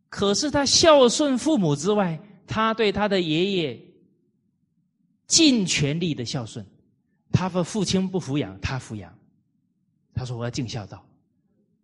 [0.10, 3.80] 可是他孝顺父母之外，他对他的爷爷
[5.28, 6.66] 尽全力的孝顺，
[7.32, 9.14] 他的父亲不抚养，他抚养。
[10.14, 11.06] 他说：“我要尽孝道，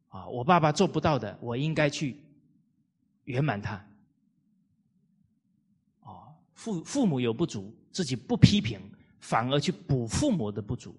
[0.08, 2.18] 啊，我爸爸做不到的，我应该去
[3.26, 3.76] 圆满他。
[6.02, 8.80] 哦，父父母有不足，自己不批评，
[9.20, 10.96] 反而去补父母的不足。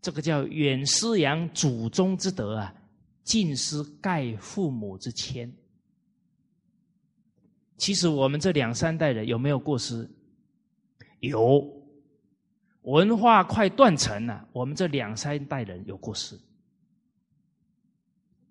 [0.00, 2.74] 这个叫远思扬祖宗之德啊，
[3.22, 5.48] 近思盖父母之谦。
[7.82, 10.08] 其实我们这两三代人有没有过失？
[11.18, 11.82] 有。”
[12.82, 16.36] 文化快断层了，我们这两三代人有过失，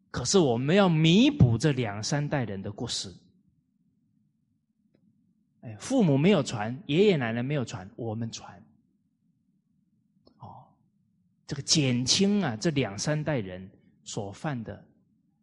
[0.09, 3.13] 可是我们要弥补这两三代人的过失。
[5.61, 8.57] 哎，父母没有传，爷爷奶奶没有传，我们传。
[10.39, 10.63] 哦，
[11.45, 13.69] 这个减轻啊，这两三代人
[14.05, 14.81] 所犯的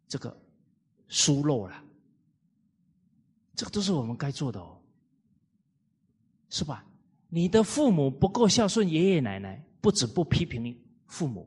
[0.07, 0.35] 这个
[1.07, 1.83] 疏漏了，
[3.59, 4.81] 这个都是我们该做的哦，
[6.47, 6.85] 是吧？
[7.27, 11.45] 你的父母不够孝顺爷爷奶奶，不止不批评父母，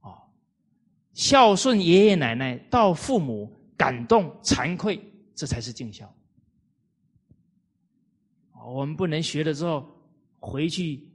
[0.00, 0.20] 哦，
[1.14, 5.00] 孝顺爷爷奶奶到父母感动惭愧，
[5.32, 6.12] 这才是尽孝。
[8.52, 9.88] 我们不能学了之后
[10.40, 11.08] 回去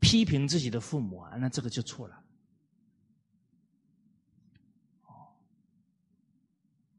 [0.00, 2.24] 批评自己的父母啊，那这个就错了。
[5.04, 5.12] 哦，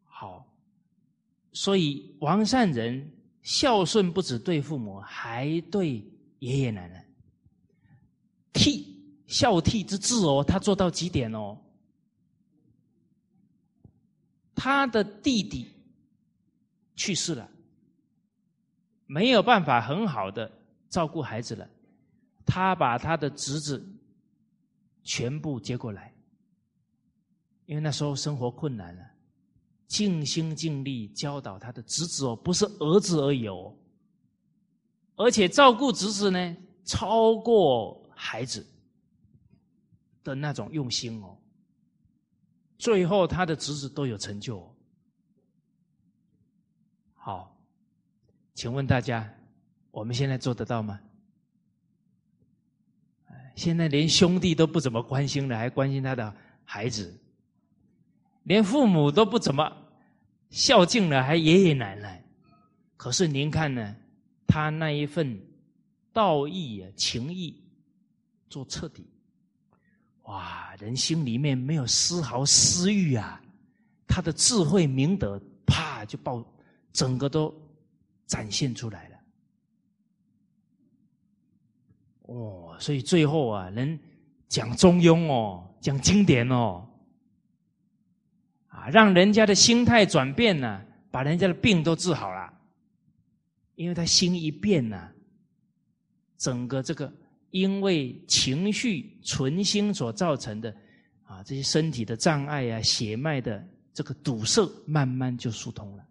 [0.03, 0.45] 好，
[1.59, 3.11] 所以王善人。
[3.41, 6.05] 孝顺不止对父母，还对
[6.39, 7.03] 爷爷奶奶。
[8.53, 8.85] 悌
[9.27, 11.57] 孝悌之志哦，他做到极点哦。
[14.53, 15.67] 他的弟弟
[16.95, 17.49] 去世了，
[19.07, 20.51] 没有办法很好的
[20.89, 21.67] 照顾孩子了，
[22.45, 23.83] 他把他的侄子
[25.01, 26.13] 全部接过来，
[27.65, 29.08] 因为那时候生活困难了。
[29.89, 33.75] 尽心尽力教导他的侄子哦，不是儿子而已哦，
[35.15, 38.63] 而且照顾侄子呢，超过孩子
[40.23, 41.35] 的那种用心哦。
[42.77, 44.63] 最后他的侄子都有成就。
[47.15, 47.59] 好，
[48.53, 49.27] 请问大家，
[49.89, 50.99] 我们现在做得到吗？
[53.55, 56.33] 现在连兄弟都不怎么关心了，还关心他的
[56.63, 57.11] 孩子。
[58.49, 59.71] 连父母都不怎么
[60.49, 62.19] 孝敬了，还爷爷奶奶。
[62.97, 63.95] 可是您看呢，
[64.47, 65.39] 他那一份
[66.11, 67.63] 道义啊、情义
[68.49, 69.07] 做彻底，
[70.23, 70.75] 哇！
[70.79, 73.39] 人心里面没有丝毫私欲啊，
[74.07, 76.43] 他的智慧明德啪就爆，
[76.91, 77.53] 整个都
[78.25, 79.17] 展现出来了。
[82.23, 83.99] 哦，所以最后啊，能
[84.47, 86.88] 讲中庸哦，讲经典哦。
[88.79, 92.53] 啊，让人家的心态转变呢，把人家的病都治好了，
[93.75, 95.11] 因为他心一变呢，
[96.37, 97.11] 整个这个
[97.49, 100.73] 因为情绪存心所造成的
[101.23, 106.05] 啊这些身体的障碍啊血脉的这个堵塞，慢慢就疏通了。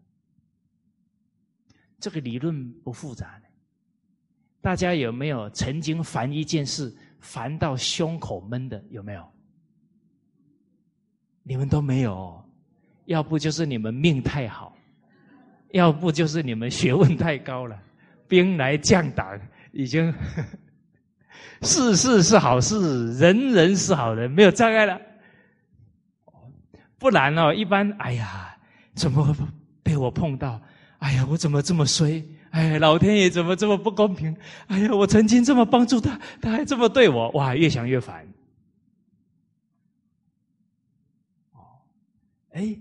[1.99, 3.47] 这个理论不复杂的，
[4.61, 8.85] 大家有没有曾经烦一件事烦到胸口闷的？
[8.91, 9.27] 有没有？
[11.43, 12.45] 你们都没有。
[13.09, 14.77] 要不就是你们命太好，
[15.73, 17.75] 要不就是你们学问太高了，
[18.29, 19.41] 兵来将挡，
[19.73, 20.13] 已经
[21.63, 25.01] 事事是好事，人人是好人，没有障碍了。
[26.99, 28.55] 不然哦，一般哎呀，
[28.95, 29.35] 怎么
[29.83, 30.61] 被我碰到？
[30.99, 32.23] 哎呀，我怎么这么衰？
[32.51, 34.37] 哎，老天爷怎么这么不公平？
[34.67, 38.29] 哎呀，我曾经这么帮助他，他还这么对我，哇，越想越烦。
[41.53, 41.81] 哦，
[42.53, 42.79] 哎。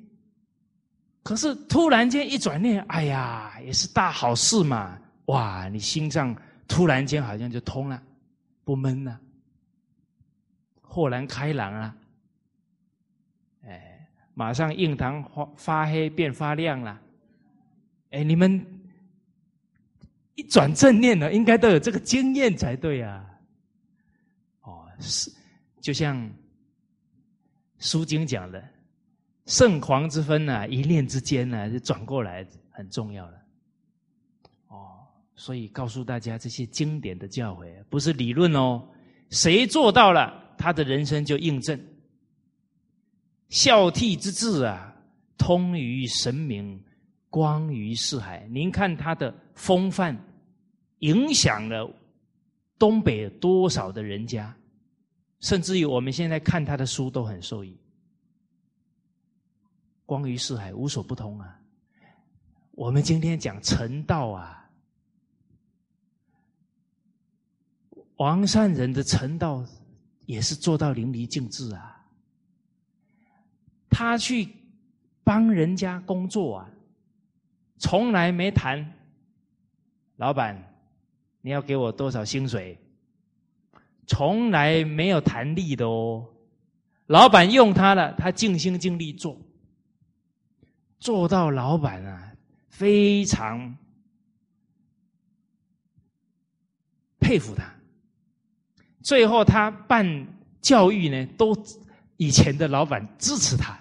[1.28, 4.98] 可是突然间一转念，哎呀，也是大好事嘛！
[5.26, 6.34] 哇，你心脏
[6.70, 8.02] 突然间好像就通了，
[8.64, 9.20] 不闷了，
[10.82, 11.94] 豁然开朗了。
[13.66, 16.98] 哎，马上印堂发发黑变发亮了。
[18.12, 18.66] 哎，你们
[20.36, 23.26] 一转正念了，应该都有这个经验才对啊。
[24.62, 25.30] 哦，是，
[25.82, 26.32] 就像
[27.80, 28.64] 书经讲的。
[29.48, 33.34] 圣狂之分呢，一念之间呢，就转过来很重要了。
[34.68, 35.00] 哦，
[35.36, 38.86] 所以告诉大家这些经典的教诲，不是理论哦，
[39.30, 41.80] 谁做到了，他的人生就印证。
[43.48, 44.94] 孝悌之志啊，
[45.38, 46.84] 通于神明，
[47.30, 48.46] 光于四海。
[48.52, 50.14] 您看他的风范，
[51.00, 51.90] 影响了
[52.78, 54.54] 东北多少的人家，
[55.40, 57.74] 甚至于我们现在看他的书都很受益。
[60.08, 61.60] 光于四海，无所不通啊！
[62.72, 64.70] 我们今天讲成道啊，
[68.16, 69.66] 王善人的成道
[70.26, 72.08] 也是做到淋漓尽致啊。
[73.90, 74.48] 他去
[75.26, 76.70] 帮人家工作啊，
[77.78, 78.94] 从来没谈
[80.16, 80.74] 老板
[81.42, 82.80] 你要给我多少薪水，
[84.06, 86.26] 从来没有谈利的哦。
[87.08, 89.38] 老板用他了，他尽心尽力做。
[91.00, 92.34] 做到老板啊，
[92.70, 93.76] 非常
[97.20, 97.72] 佩服他。
[99.04, 100.28] 最后他办
[100.60, 101.56] 教育呢，都
[102.18, 103.80] 以前的老板支持他。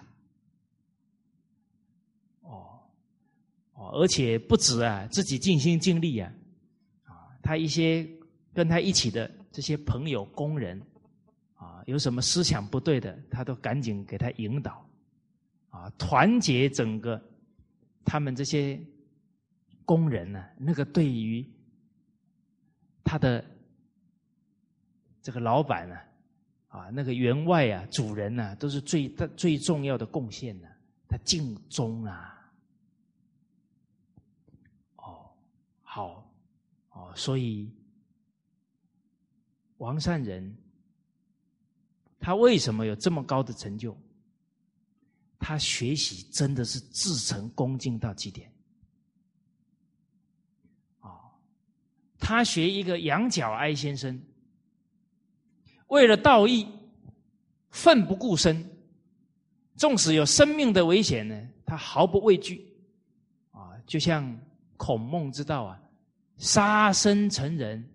[2.42, 2.78] 哦，
[3.72, 6.32] 哦，而且不止啊，自己尽心尽力啊，
[7.04, 8.08] 啊，他一些
[8.54, 10.80] 跟他一起的这些朋友、工人
[11.56, 14.85] 啊，有什么思想不对的，他都赶紧给他引导。
[15.98, 17.20] 团结整个
[18.04, 18.80] 他们这些
[19.84, 21.48] 工人呢，那个对于
[23.04, 23.44] 他的
[25.22, 25.96] 这个老板呢，
[26.68, 30.68] 啊，那个员外啊，主人呢，都是最他最重要的贡献呢。
[31.08, 32.50] 他尽忠啊，
[34.96, 35.30] 哦，
[35.82, 36.28] 好，
[36.90, 37.70] 哦，所以
[39.76, 40.56] 王善人
[42.18, 43.96] 他为什么有这么高的成就？
[45.38, 48.50] 他学习真的是至诚恭敬到极点，
[51.00, 51.10] 啊！
[52.18, 54.20] 他学一个杨角哀先生，
[55.88, 56.66] 为了道义，
[57.70, 58.68] 奋不顾身，
[59.76, 62.66] 纵使有生命的危险呢，他毫不畏惧，
[63.52, 63.76] 啊！
[63.86, 64.36] 就像
[64.76, 65.80] 孔孟之道啊，
[66.38, 67.88] 杀身成仁，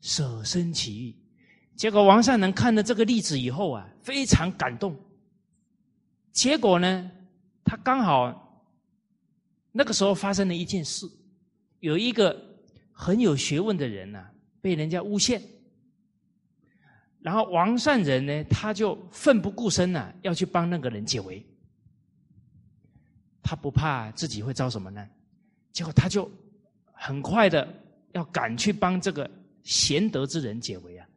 [0.00, 1.16] 舍身取义。
[1.76, 4.96] 结果王善能看了这个例子以后啊，非常感动。
[6.36, 7.10] 结果呢，
[7.64, 8.70] 他刚好
[9.72, 11.06] 那个时候发生了一件事，
[11.80, 12.38] 有一个
[12.92, 14.22] 很有学问的人呢，
[14.60, 15.42] 被人家诬陷，
[17.20, 21.42] 然后王善人呢，他就奋不顾身呐，要去帮那个人解围。
[23.42, 25.10] 他不怕自己会遭什么难，
[25.72, 26.30] 结果他就
[26.92, 27.66] 很快的
[28.12, 29.30] 要赶去帮这个
[29.62, 31.08] 贤德之人解围啊。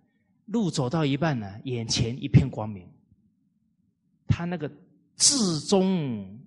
[0.45, 2.89] 路走到一半呢，眼前一片光明，
[4.26, 4.72] 他那个。
[5.20, 6.39] 至忠、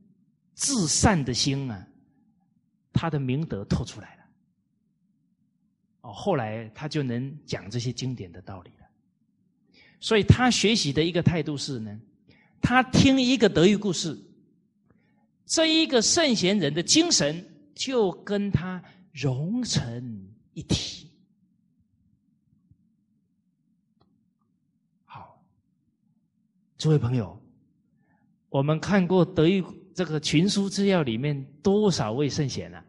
[0.55, 1.87] 至善的心啊，
[2.91, 4.23] 他的明德透出来了。
[6.01, 8.87] 哦，后来他就能讲这些经典的道理了。
[10.01, 12.01] 所以他学习的一个态度是呢，
[12.63, 14.19] 他听一个德育故事，
[15.45, 21.11] 这一个圣贤人的精神就跟他融成一体。
[25.05, 25.45] 好，
[26.79, 27.42] 诸位朋友。
[28.53, 32.85] 我们看过德育这个群书资料里面多少位圣贤了？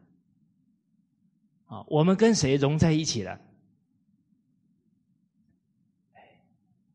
[1.67, 3.39] 啊，我们跟谁融在一起了？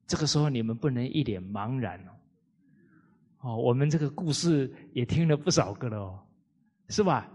[0.07, 2.13] 这个时候你们不能一脸茫然哦。
[3.41, 6.23] 哦，我们这个故事也听了不少个了哦，
[6.91, 7.27] 是吧？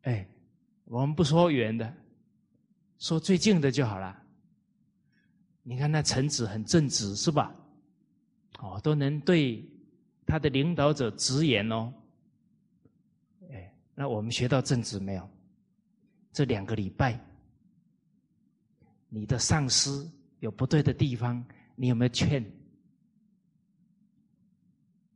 [0.00, 0.26] 哎，
[0.86, 1.94] 我们不说远的，
[2.98, 4.18] 说最近的就好了。
[5.62, 7.54] 你看那臣子很正直，是吧？
[8.60, 9.64] 哦，都能对
[10.26, 11.92] 他的领导者直言哦。
[13.50, 15.28] 哎，那我们学到正直没有？
[16.32, 17.18] 这两个礼拜，
[19.08, 20.08] 你的上司
[20.38, 21.44] 有不对的地方，
[21.74, 22.44] 你有没有劝？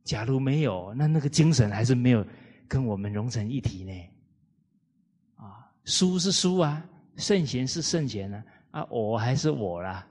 [0.03, 2.25] 假如没有，那那个精神还是没有
[2.67, 4.09] 跟我们融成一体呢。
[5.35, 6.85] 啊，书是书啊，
[7.15, 10.07] 圣贤是圣贤啊，啊，我还是我啦。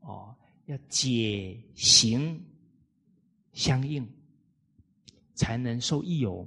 [0.00, 0.35] 哦。
[0.66, 2.44] 要解行
[3.52, 4.08] 相应
[5.34, 6.46] 才能受益哦。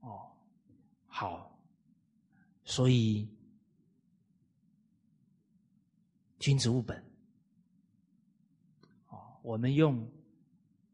[0.00, 0.30] 哦，
[1.06, 1.58] 好，
[2.64, 3.28] 所以
[6.38, 7.02] 君子务本。
[9.08, 10.08] 哦，我们用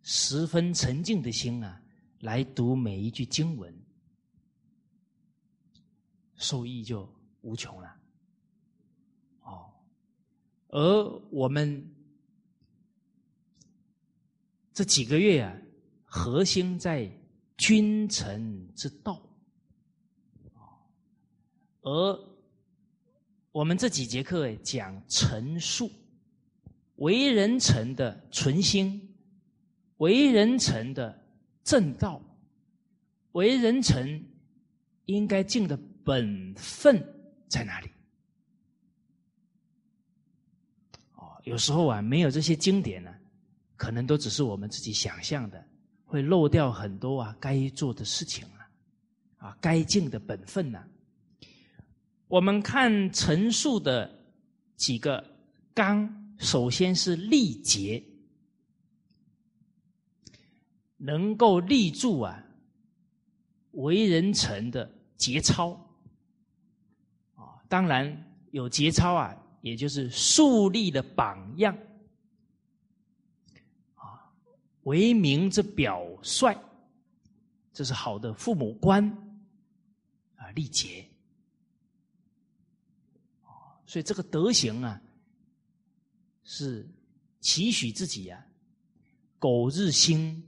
[0.03, 1.83] 十分沉静的心啊，
[2.21, 3.75] 来读每一句经文，
[6.37, 8.01] 受益就无穷了。
[10.73, 11.89] 而我们。
[14.75, 15.55] 这几个月啊，
[16.07, 17.07] 核心在
[17.59, 19.21] 君臣之道，
[21.83, 22.19] 而
[23.53, 25.91] 我们这几节课讲陈述，
[26.97, 29.15] 为人臣的存心，
[29.99, 31.23] 为人臣的
[31.63, 32.19] 正道，
[33.33, 34.25] 为人臣
[35.05, 37.07] 应该尽的本分
[37.47, 37.91] 在哪里？
[41.17, 43.13] 哦，有时候啊，没有这些经典呢。
[43.75, 45.67] 可能都只是我们自己想象的，
[46.05, 48.71] 会漏掉很多啊该做的事情啊，
[49.49, 50.81] 啊该尽的本分呢。
[52.29, 54.09] 我们看陈述的
[54.77, 55.25] 几个
[55.75, 58.01] 纲，首先是立节，
[60.97, 62.41] 能够立住啊
[63.73, 65.73] 为人臣的节操
[67.35, 71.75] 啊，当然有节操啊，也就是树立的榜样。
[73.95, 74.31] 啊
[74.83, 76.55] 为民之表率，
[77.73, 79.09] 这是好的父母官
[80.37, 81.09] 啊，立节。
[83.87, 85.01] 所以这个德行啊，
[86.45, 86.89] 是
[87.41, 88.47] 期许自己呀，
[89.39, 90.43] 苟日新，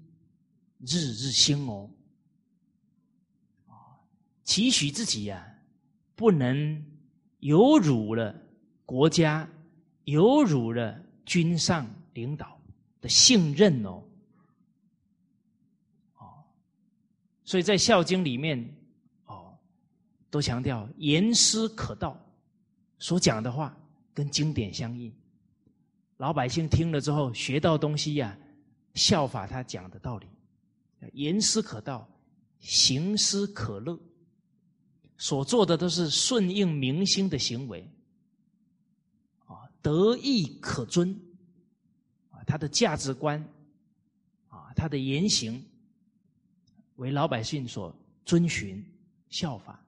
[0.80, 1.90] 日日新哦。
[4.42, 5.58] 期许自己呀，
[6.14, 6.84] 不能
[7.40, 8.34] 有辱了
[8.87, 9.49] 国家，
[10.05, 12.61] 有辱了君上领导
[13.01, 14.03] 的信任哦。
[16.18, 16.45] 哦
[17.45, 18.74] 所以在《孝经》里面，
[19.26, 19.57] 哦，
[20.30, 22.18] 都强调言师可道，
[22.99, 23.76] 所讲的话
[24.12, 25.12] 跟经典相应，
[26.18, 28.37] 老百姓听了之后学到东西呀，
[28.95, 30.26] 效法他讲的道理，
[31.12, 32.09] 言师可道，
[32.61, 33.99] 行师可乐，
[35.16, 37.87] 所做的都是顺应民心的行为，
[39.85, 41.14] 德义可尊，
[42.30, 43.39] 啊，他的价值观，
[44.49, 45.62] 啊，他的言行。
[46.97, 47.93] 为老百姓所
[48.24, 48.80] 遵循、
[49.28, 49.85] 效法，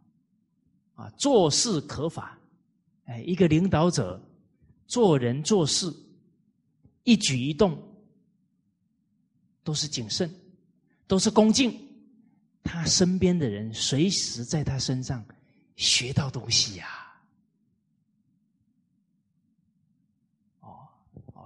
[0.96, 2.36] 啊，做事可法，
[3.04, 4.20] 哎，一个领导者
[4.88, 5.86] 做人做事，
[7.04, 7.80] 一举一动
[9.62, 10.28] 都是谨慎，
[11.06, 11.78] 都是恭敬，
[12.64, 15.24] 他身边的人随时在他身上
[15.76, 16.88] 学到东西呀
[20.58, 20.88] 哦，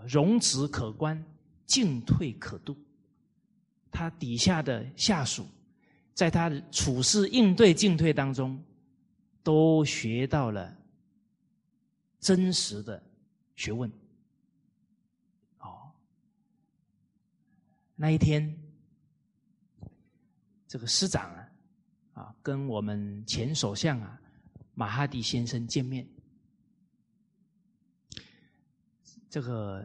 [0.06, 1.22] 容止可观，
[1.66, 2.76] 进退可度。
[3.90, 5.46] 他底下的下属，
[6.14, 8.62] 在他的处事应对进退当中，
[9.42, 10.76] 都学到了
[12.20, 13.02] 真实的
[13.56, 13.90] 学问。
[15.58, 15.90] 哦，
[17.96, 18.56] 那一天，
[20.68, 21.48] 这个师长啊，
[22.12, 24.20] 啊，跟我们前首相啊，
[24.74, 26.06] 马哈蒂先生见面，
[29.30, 29.82] 这个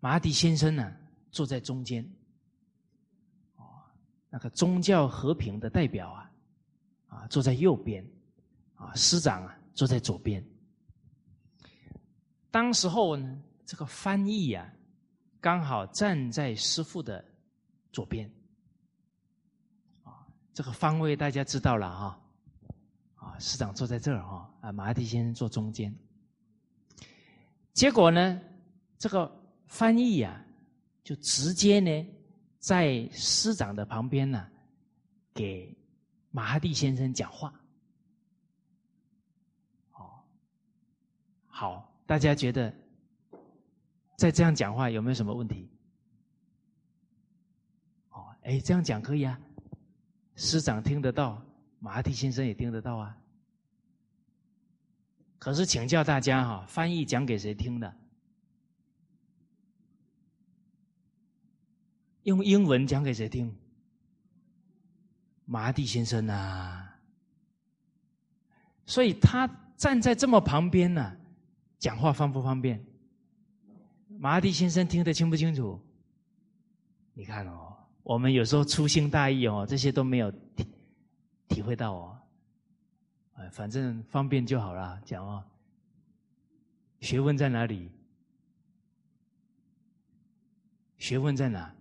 [0.00, 0.92] 马哈蒂先生呢，
[1.30, 2.04] 坐在中间。
[4.28, 6.30] 那个宗教和平的代表啊，
[7.06, 8.04] 啊，坐在右边，
[8.74, 10.44] 啊，师长啊，坐在左边。
[12.50, 14.70] 当时候呢，这个翻译呀，
[15.40, 17.24] 刚好站在师傅的
[17.92, 18.30] 左边，
[20.02, 22.20] 啊，这个方位大家知道了哈，
[23.14, 25.94] 啊，师长坐在这儿哈，啊，马蒂先生坐中间。
[27.76, 28.40] 结果呢，
[28.96, 29.30] 这个
[29.66, 30.42] 翻译呀，
[31.04, 32.12] 就直接呢。
[32.58, 34.44] 在师长的旁边呢，
[35.32, 35.76] 给
[36.30, 37.52] 马哈蒂先生讲话。
[39.92, 40.10] 哦，
[41.46, 42.74] 好，大家觉得
[44.16, 45.70] 在这样讲话有没有什么问题？
[48.10, 49.38] 哦，哎，这样讲可以啊，
[50.34, 51.40] 师长听得到，
[51.78, 53.16] 马哈蒂先生也听得到啊。
[55.38, 57.94] 可是请教大家哈，翻译讲给谁听的？
[62.22, 63.54] 用英文讲给谁听？
[65.44, 66.98] 麻地先生啊，
[68.84, 71.16] 所以他站在这么旁边呢，
[71.78, 72.84] 讲话方不方便？
[74.18, 75.80] 麻地先生听得清不清楚？
[77.14, 80.66] 你看哦，我们有时候粗心大意哦，这些都没有体
[81.46, 82.15] 体会到哦。
[83.36, 85.42] 哎，反正方便就好了，讲哦。
[87.00, 87.90] 学问在哪里？
[90.98, 91.72] 学问在哪？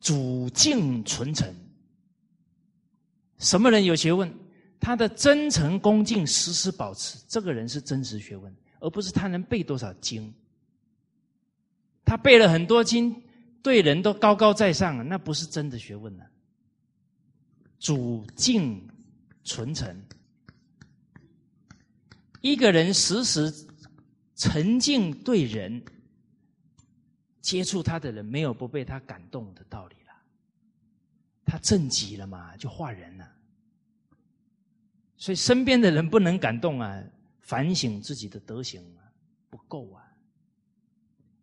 [0.00, 1.52] 主敬纯诚。
[3.38, 4.32] 什么人有学问？
[4.80, 10.32] 他的真诚恭敬时时保持，这个人是真实学问，而不是他能背多少经。
[12.04, 13.20] 他背了很多经，
[13.62, 16.24] 对人都高高在上，那不是真的学问呢。
[17.80, 18.88] 主敬
[19.48, 20.04] 纯诚，
[22.42, 23.50] 一个人时时
[24.36, 25.82] 沉静对人，
[27.40, 30.12] 接触他的人没有不被他感动的道理了。
[31.46, 33.26] 他正极了嘛，就化人了。
[35.16, 37.02] 所以身边的人不能感动啊，
[37.40, 39.00] 反省自己的德行啊，
[39.48, 40.04] 不够啊。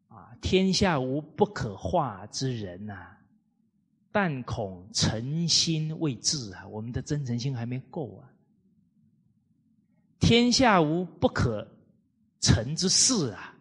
[0.09, 3.14] 啊，天下无不可化之人呐，
[4.15, 8.31] 但恐诚心未至啊，我们的真诚心还没够啊。
[10.21, 11.67] 天下无不可
[12.39, 13.53] 成之事啊，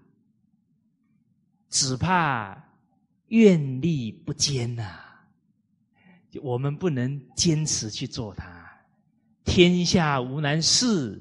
[1.69, 2.57] 只怕
[3.31, 4.97] 愿力不坚呐，
[6.41, 8.65] 我们不能坚持去做它。
[9.45, 11.21] 天下无难事，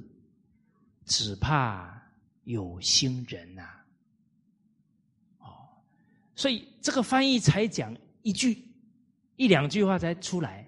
[1.05, 1.99] 只怕
[2.43, 3.67] 有心人呐。
[5.39, 5.81] 哦，
[6.36, 8.63] 所以这个翻译才讲一句、
[9.43, 10.65] 一两句话才出来，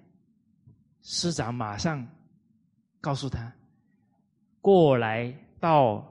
[1.00, 2.06] 师长马上
[3.00, 3.50] 告诉他
[4.60, 6.06] 过来到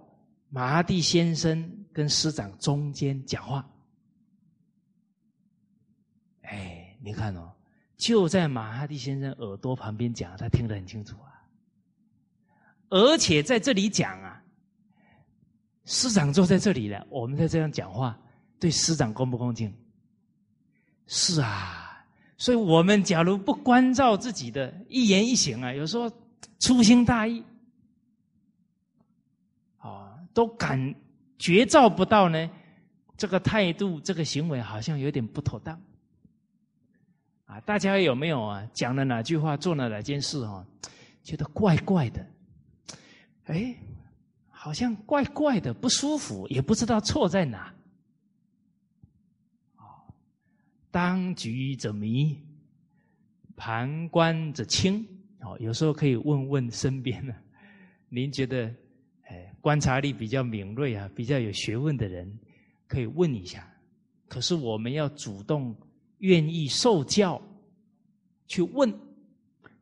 [0.50, 3.64] 麻地先生跟师长中间讲话。
[6.42, 7.54] 哎，你看哦，
[7.98, 11.30] 就在马哈蒂先生耳朵旁边讲，他听得很清楚啊。
[12.90, 14.44] 而且在这里讲啊，
[15.84, 18.20] 师长坐在这里了，我们在这样讲话，
[18.60, 19.72] 对师长恭不恭敬？
[21.06, 21.85] 是啊，
[22.38, 26.12] 所以我们假如不关照自己的一言一行啊，有时候
[26.60, 27.44] 粗心大意，
[29.78, 30.94] 啊，都感
[31.40, 32.50] 觉照不到呢，
[33.16, 35.80] 这个态度、这个行为好像有点不妥当。
[37.46, 38.68] 啊，大家有没有啊？
[38.74, 40.66] 讲了哪句话，做了哪件事啊，
[41.24, 42.26] 觉得怪怪的？
[43.46, 43.76] 哎，
[44.50, 47.74] 好像怪怪的，不舒服，也不知道错在哪。
[50.96, 52.40] 当局者迷，
[53.58, 55.06] 旁观者清。
[55.42, 57.36] 哦，有时候可以问问身边的，
[58.08, 58.74] 您觉得，
[59.24, 62.40] 哎，观察力比较敏锐啊，比较有学问的人，
[62.88, 63.70] 可以问一下。
[64.30, 65.76] 可是我们要主动
[66.20, 67.42] 愿意受教，
[68.48, 68.90] 去问，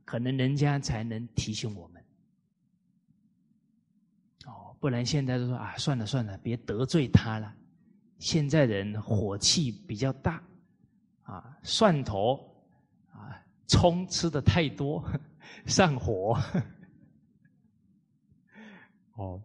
[0.05, 2.03] 可能人家才能提醒我们。
[4.47, 7.53] 哦不然现在都说啊，算了算了，别得罪他了。
[8.17, 10.43] 现在人火气比较大，
[11.23, 12.39] 啊，蒜头
[13.11, 15.03] 啊，葱吃的太多，
[15.65, 16.39] 上火。
[19.15, 19.41] 哦，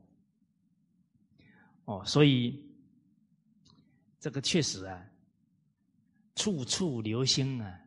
[1.85, 2.63] 哦，所以
[4.21, 5.03] 这个确实啊，
[6.35, 7.81] 处处留心啊，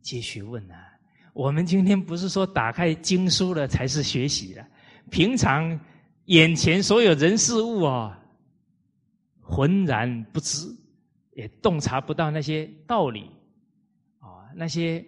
[0.00, 0.98] 皆学问啊。
[1.32, 4.66] 我们今天不是说打开经书了才是学习的，
[5.10, 5.78] 平常。
[6.26, 8.16] 眼前所有人事物啊，
[9.40, 10.72] 浑然不知，
[11.32, 13.30] 也洞察不到那些道理
[14.18, 15.04] 啊，那些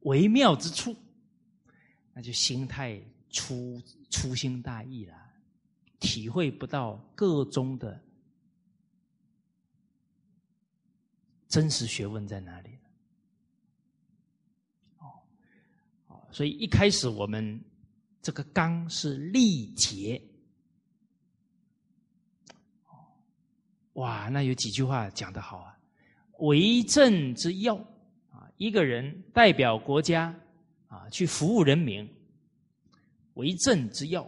[0.00, 0.94] 微妙之处，
[2.12, 3.80] 那就心态粗
[4.10, 5.14] 粗心大意了，
[5.98, 8.00] 体会不到个中的
[11.48, 12.70] 真实学问在哪里
[14.98, 15.06] 哦，
[16.08, 17.60] 哦，所以一开始我们。
[18.22, 20.22] 这个刚是力竭，
[23.94, 25.76] 哇，那有几句话讲得好啊！
[26.38, 27.76] 为政之要
[28.30, 30.34] 啊，一个人代表国家
[30.88, 32.08] 啊去服务人民，
[33.34, 34.26] 为政之要。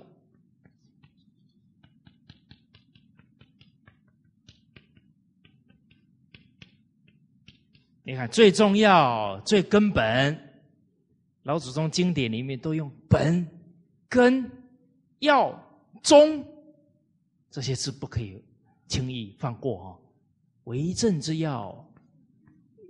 [8.04, 10.36] 你看，最重要、最根本，
[11.44, 13.46] 老祖宗经典里面都用本。
[14.08, 14.50] 根、
[15.20, 15.56] 要、
[16.02, 16.44] 忠
[17.48, 18.42] 这些字不可以
[18.92, 19.98] 轻易放过哦。
[20.64, 21.90] 为政之要，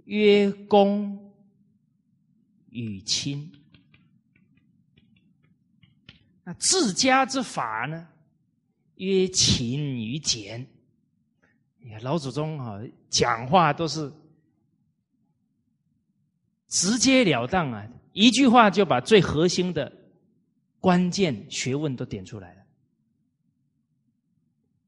[0.07, 1.33] 曰公
[2.71, 3.53] 与亲。
[6.43, 8.09] 那治家之法呢？
[8.97, 10.67] 曰勤与俭。
[11.79, 14.13] 你看老祖宗啊，讲话都是
[16.67, 20.01] 直截了当啊，一句话就把最核心的。
[20.81, 22.62] 关键学问都点出来了。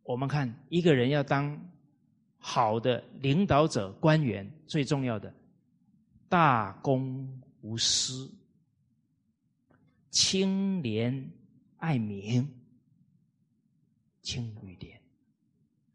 [0.05, 1.59] 我们看一个人要当
[2.39, 5.33] 好的领导者、官员，最重要的
[6.29, 8.31] 大公无私、
[10.11, 11.31] 清廉
[11.79, 12.47] 爱民、
[14.21, 15.01] 清与廉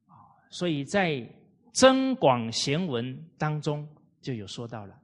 [0.07, 0.13] 啊。
[0.49, 1.11] 所以在
[1.71, 3.87] 《增广贤文》当中
[4.21, 4.99] 就有说到了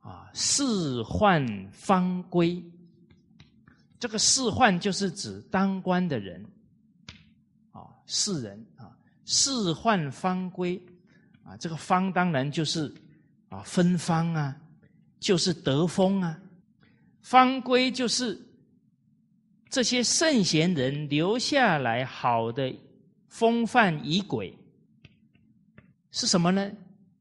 [0.00, 0.64] 啊，仕
[1.02, 2.60] 宦方归。
[4.00, 6.44] 这个仕宦就是指当官的人，
[8.08, 8.90] 世，人啊，
[9.24, 10.82] 世宦方归
[11.44, 12.92] 啊，这个方当然就是
[13.48, 14.60] 啊分方啊，
[15.20, 16.36] 就是得风啊，
[17.20, 18.36] 方归就是
[19.70, 22.74] 这些圣贤人留下来好的
[23.28, 24.58] 风范仪轨，
[26.10, 26.68] 是什么呢？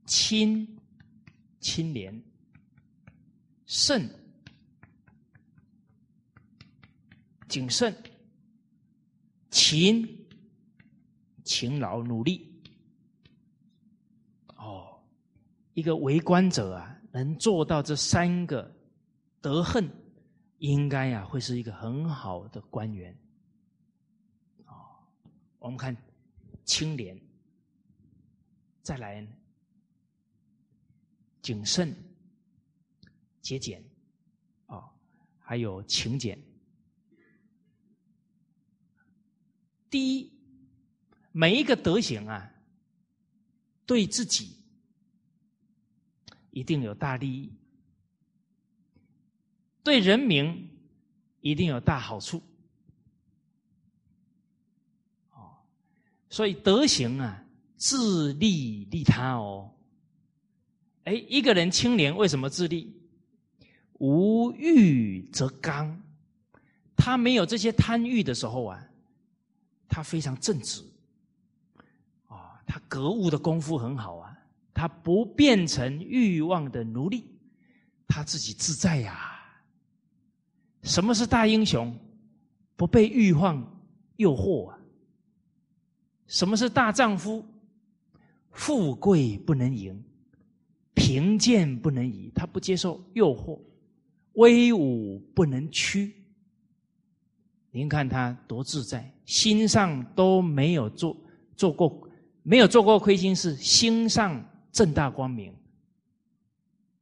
[0.06, 0.68] 清
[1.60, 2.24] 清廉
[3.68, 4.10] 慎。
[7.50, 7.96] 谨慎、
[9.50, 10.27] 勤、
[11.48, 12.54] 勤劳、努力。
[14.58, 15.02] 哦，
[15.74, 18.70] 一个为官者啊，能做到这三个
[19.40, 19.90] 德恨，
[20.58, 23.18] 应该呀，会是一个很好的官员。
[24.66, 24.74] 哦，
[25.60, 25.96] 我们看
[26.66, 27.18] 清廉，
[28.82, 29.26] 再来
[31.42, 31.96] 谨慎、
[33.42, 33.82] 节俭，
[34.66, 34.90] 哦，
[35.40, 36.38] 还有勤俭。
[39.90, 40.37] 第一，
[41.38, 42.52] 每一个德行啊，
[43.86, 44.56] 对自己
[46.50, 47.54] 一定有大利益，
[49.84, 50.68] 对人民
[51.42, 52.42] 一定有大好处。
[55.34, 55.54] 哦，
[56.28, 59.72] 所以德行啊，自利利他哦。
[61.04, 62.92] 哎，一个人清廉，为什么自利？
[64.00, 66.02] 无欲则刚，
[66.96, 68.84] 他没有这些贪欲的时候啊。
[69.88, 70.84] 他非常正直，
[72.68, 74.38] 他格物的功夫很好啊，
[74.74, 77.26] 他不变成欲望的奴隶，
[78.08, 79.34] 他自己自在呀。
[80.84, 81.98] 什么是大英雄？
[82.76, 83.66] 不被欲望
[84.18, 84.78] 诱惑啊。
[86.28, 87.44] 什么是大丈夫？
[88.52, 90.04] 富贵不能淫，
[90.94, 93.60] 贫贱不能移，他不接受诱惑，
[94.34, 96.14] 威武不能屈。
[97.72, 101.16] 您看他多自在，心上都没有做
[101.56, 102.07] 做过，
[102.50, 104.42] 没有做过亏心事，心上
[104.72, 105.54] 正大光明。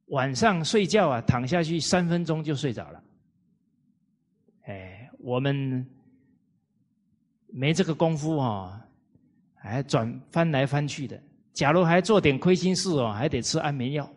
[0.07, 3.03] 晚上睡觉啊，躺下去三分钟就睡着了。
[4.63, 5.85] 哎，我们
[7.45, 8.83] 没这个功夫啊，
[9.53, 11.21] 还转翻来翻去的。
[11.53, 14.11] 假如还做点亏心事哦，还得吃安眠药。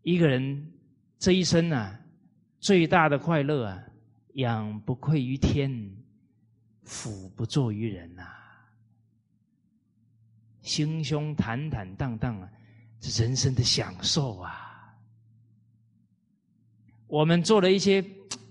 [0.00, 0.72] 一个人
[1.18, 2.00] 这一生啊。
[2.58, 3.84] 最大的快乐啊，
[4.32, 5.70] 养不愧于天，
[6.86, 8.26] 俯不作于人呐。
[10.62, 12.48] 心胸坦坦荡荡啊，
[13.00, 14.94] 是人生的享受啊。
[17.06, 18.04] 我们做了一些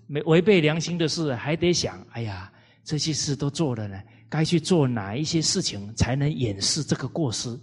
[0.07, 2.51] 没违背良心的事，还得想：哎呀，
[2.83, 7.59] 这些事都做了呢，该去做哪一些事情才能掩饰这个过失？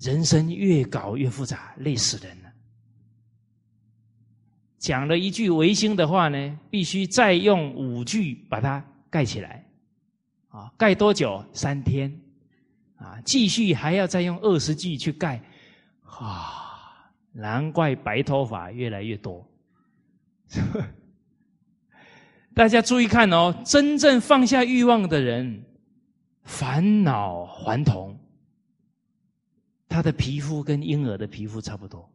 [0.00, 2.52] 人生越搞越复杂，累死人了。
[4.78, 9.65] 讲了一句违心的话呢，必须再用五句把它盖起来，
[10.56, 11.44] 啊，盖多久？
[11.52, 12.10] 三天，
[12.96, 15.38] 啊，继续还要再用二十句去盖，
[16.00, 19.46] 啊，难怪白头发越来越多。
[22.54, 25.62] 大家注意看哦，真正放下欲望的人，
[26.44, 28.18] 返老还童，
[29.90, 32.10] 他的皮肤跟婴儿的皮肤差不多。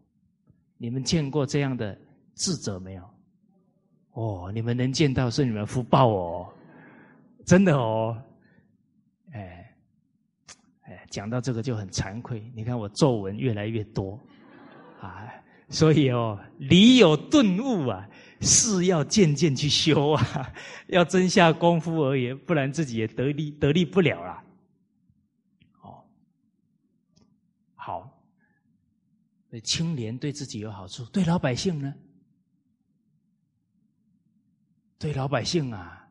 [0.80, 1.96] 你们见过这样的？
[2.34, 3.04] 智者没有，
[4.14, 6.52] 哦，你们能见到是你们福报哦，
[7.46, 8.20] 真的哦，
[11.12, 12.52] 讲到这个就很惭愧。
[12.56, 14.20] 你看我皱纹越来越多，
[15.00, 15.28] 啊，
[15.70, 18.10] 所以哦，理有顿悟啊，
[18.40, 20.52] 事要渐渐去修啊，
[20.88, 24.44] 要真下功夫而已，不然自己也得力得力不了啊。
[25.82, 26.04] 哦，
[27.76, 28.24] 好，
[29.64, 31.94] 清廉对自己有好处，对老百姓呢？
[34.98, 36.08] 对老百姓啊，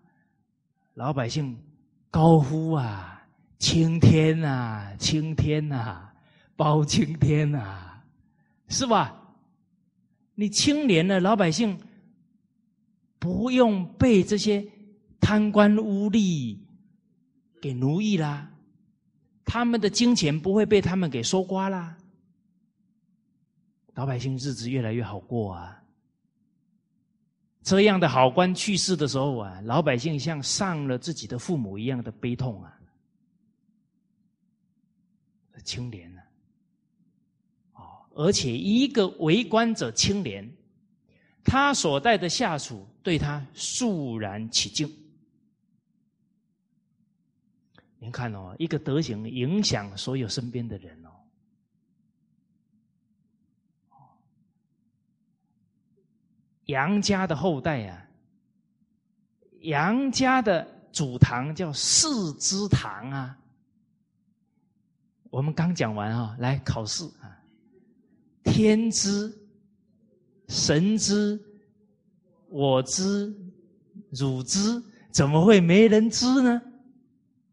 [0.94, 1.56] 老百姓
[2.10, 3.19] 高呼啊，
[3.60, 6.12] 青天啊，青天啊，
[6.56, 8.02] 包青天啊，
[8.68, 9.36] 是吧？
[10.34, 11.78] 你清廉了，老百姓
[13.18, 14.66] 不用被这些
[15.20, 16.56] 贪官污吏
[17.60, 18.50] 给奴役啦，
[19.44, 21.98] 他们的金钱不会被他们给收刮啦，
[23.92, 25.76] 老百姓日子越来越好过啊。
[27.62, 32.79] 这样的好官去世的时候啊，老百姓像丧了自己的父母一样的悲痛啊，
[35.62, 36.22] 清廉呢
[38.14, 40.48] 而且一个为官者清廉
[41.42, 44.88] 他所带的下属对他肃然起敬。
[47.98, 51.10] 您看哦一个德行影响所有身边的人哦。
[56.66, 58.06] 杨家的后代呀
[59.62, 63.39] 杨家的祖堂叫四之堂啊。
[65.30, 67.30] 我们刚讲完啊，来考试啊，
[68.42, 69.32] 天知
[70.48, 71.40] 神知
[72.48, 73.32] 我知
[74.10, 76.60] 汝知，怎么会没人知呢？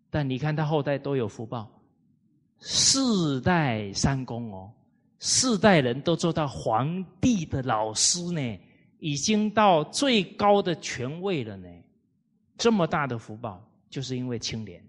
[0.10, 1.70] 但你看他后代都有福报，
[2.60, 4.74] 四代三公哦，
[5.20, 8.60] 四代人都做到皇帝的老师呢，
[8.98, 11.68] 已经到最高的权位了呢。
[12.58, 14.84] 这么大的福报，就是因为清廉。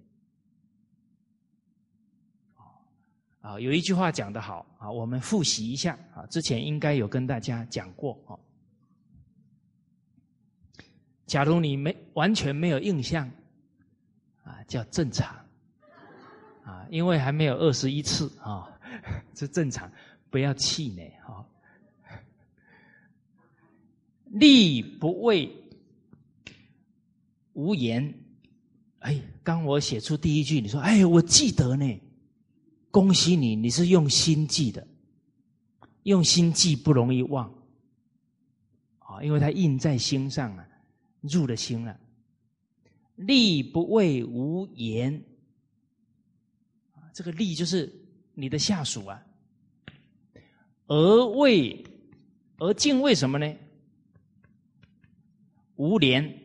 [3.49, 8.37] 啊，有一句话讲得好啊，我们复习一下啊，之前应该有跟大家讲过啊。
[11.25, 13.27] 假如你没完全没有印象，
[14.45, 15.35] 啊，叫正常，
[16.63, 18.69] 啊，因为还没有二十一次啊，
[19.33, 19.91] 这正常，
[20.29, 21.41] 不要气馁啊。
[24.27, 25.51] 力不为
[27.55, 28.13] 无言，
[28.99, 32.01] 哎，刚我写出第一句，你说，哎，我记得呢，
[32.91, 34.87] 恭喜你，你是用心记的，
[36.05, 37.53] 用心记不容易忘，
[38.99, 40.65] 啊，因为它印在心上啊。
[41.21, 41.99] 入了心了，
[43.17, 45.21] 力不为无言。
[47.13, 47.93] 这个力就是
[48.35, 49.21] 你的下属啊，
[50.87, 51.85] 而为
[52.59, 53.53] 而敬畏什么呢？
[55.75, 56.41] 无廉，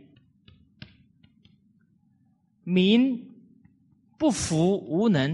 [2.63, 3.31] 民
[4.17, 5.31] 不服无能，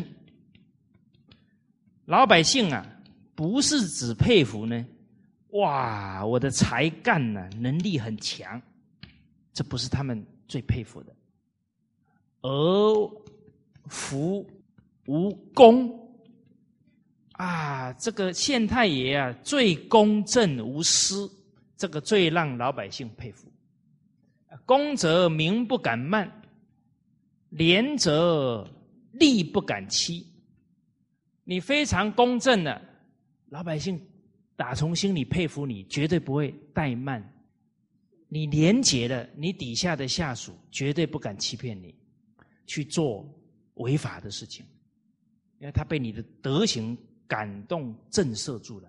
[2.10, 2.84] 老百姓啊，
[3.36, 4.84] 不是只佩服呢，
[5.51, 8.60] 哇，我的才干呢，能力很强。
[9.53, 11.16] 这不是他们最佩服的，
[12.41, 13.12] 而
[13.86, 14.43] 服
[15.05, 15.88] 无功
[17.34, 17.93] 啊！
[17.93, 21.32] 这个县太爷啊，最公正无私，
[21.78, 23.47] 这个最让老百姓佩服。
[24.66, 26.41] 公则民不敢慢，
[27.49, 28.68] 廉则
[29.14, 30.26] 吏不敢欺。
[31.50, 32.80] 你非常公正的，
[33.47, 34.00] 老百姓
[34.56, 37.28] 打从心里佩服你，绝对不会怠慢。
[38.28, 41.95] 你廉洁了，你底下的下属绝对不敢欺骗你，
[42.68, 43.28] 去做
[43.78, 44.64] 违法的事情，
[45.58, 46.95] 因为他被你的德行
[47.28, 48.88] 感动震慑住了，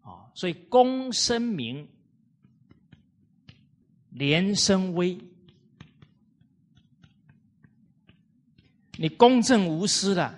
[0.00, 1.88] 啊，所以公生明，
[4.10, 5.16] 廉生威。
[8.98, 10.36] 你公正无私了，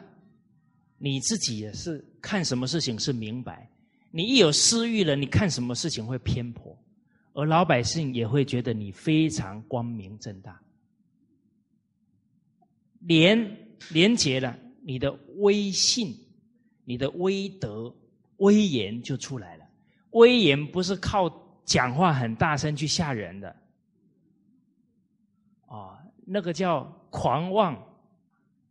[1.03, 3.67] 你自己也是看什么事情是明白，
[4.11, 6.77] 你一有私欲了，你看什么事情会偏颇。
[7.33, 10.61] 而老百姓也会觉得你非常光明正大，
[12.99, 13.57] 廉
[13.93, 16.15] 廉洁了，你的威信、
[16.85, 17.95] 你的威德、
[18.37, 19.65] 威严就出来了。
[20.11, 21.33] 威严不是靠
[21.65, 23.57] 讲话很大声去吓人的，
[25.67, 27.75] 啊，那个叫狂妄，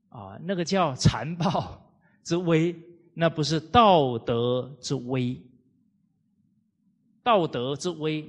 [0.10, 1.82] 啊，那个叫残暴
[2.24, 2.76] 之威，
[3.14, 5.42] 那不是道德之威，
[7.24, 8.22] 道德之威。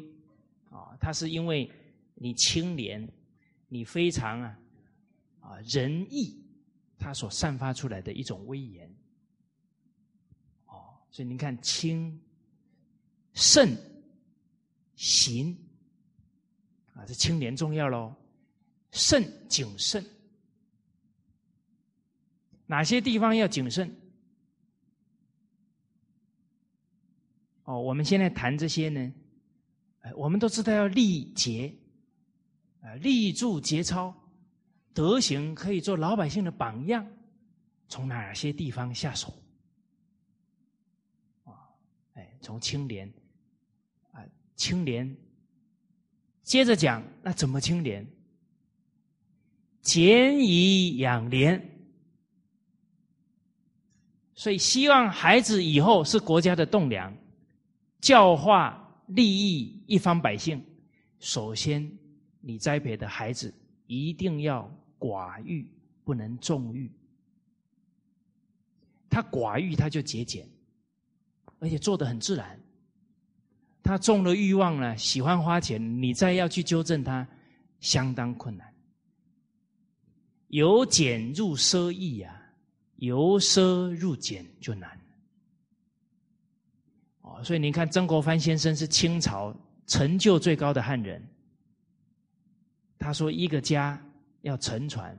[0.70, 1.70] 啊，它是因为
[2.14, 3.06] 你清廉，
[3.68, 4.58] 你非常啊
[5.40, 6.40] 啊仁义，
[6.98, 8.88] 它所散发出来的一种威严。
[10.66, 12.20] 哦，所以您看清
[13.34, 13.76] 慎
[14.94, 15.56] 行
[16.94, 18.14] 啊，这清廉重要喽。
[18.92, 20.04] 慎谨慎，
[22.70, 23.92] 哪些地方要谨慎？
[27.64, 29.12] 哦，我们现在谈这些呢。
[30.02, 31.74] 哎，我们都知道要立节，
[32.80, 34.14] 啊，立住节操，
[34.94, 37.04] 德行可以做老百姓的榜样。
[37.88, 39.34] 从哪些地方下手？
[41.42, 41.74] 啊，
[42.14, 43.12] 哎，从清廉，
[44.12, 45.16] 啊，清廉。
[46.44, 48.08] 接着讲，那怎么清廉？
[49.82, 51.69] 俭以养廉。
[54.40, 57.14] 所以，希望孩子以后是国家的栋梁，
[58.00, 58.78] 教化。
[59.06, 60.64] 利益一方百姓，
[61.18, 61.90] 首先
[62.40, 63.52] 你栽培的孩子
[63.88, 65.68] 一定要寡欲，
[66.04, 66.88] 不能纵欲。
[69.08, 70.48] 他寡欲，他就节俭，
[71.58, 72.56] 而且做的很自然。
[73.82, 77.26] 他中了欲望了，喜欢花钱，你再要去纠正他，
[77.80, 78.72] 相当困难。
[80.46, 82.39] 由俭入奢易呀，
[83.00, 84.98] 由奢入俭就难。
[87.22, 89.54] 哦所以你看，曾国藩先生是清朝
[89.86, 91.22] 成就最高的汉人。
[92.98, 94.00] 他说：“一个家
[94.42, 95.18] 要沉船，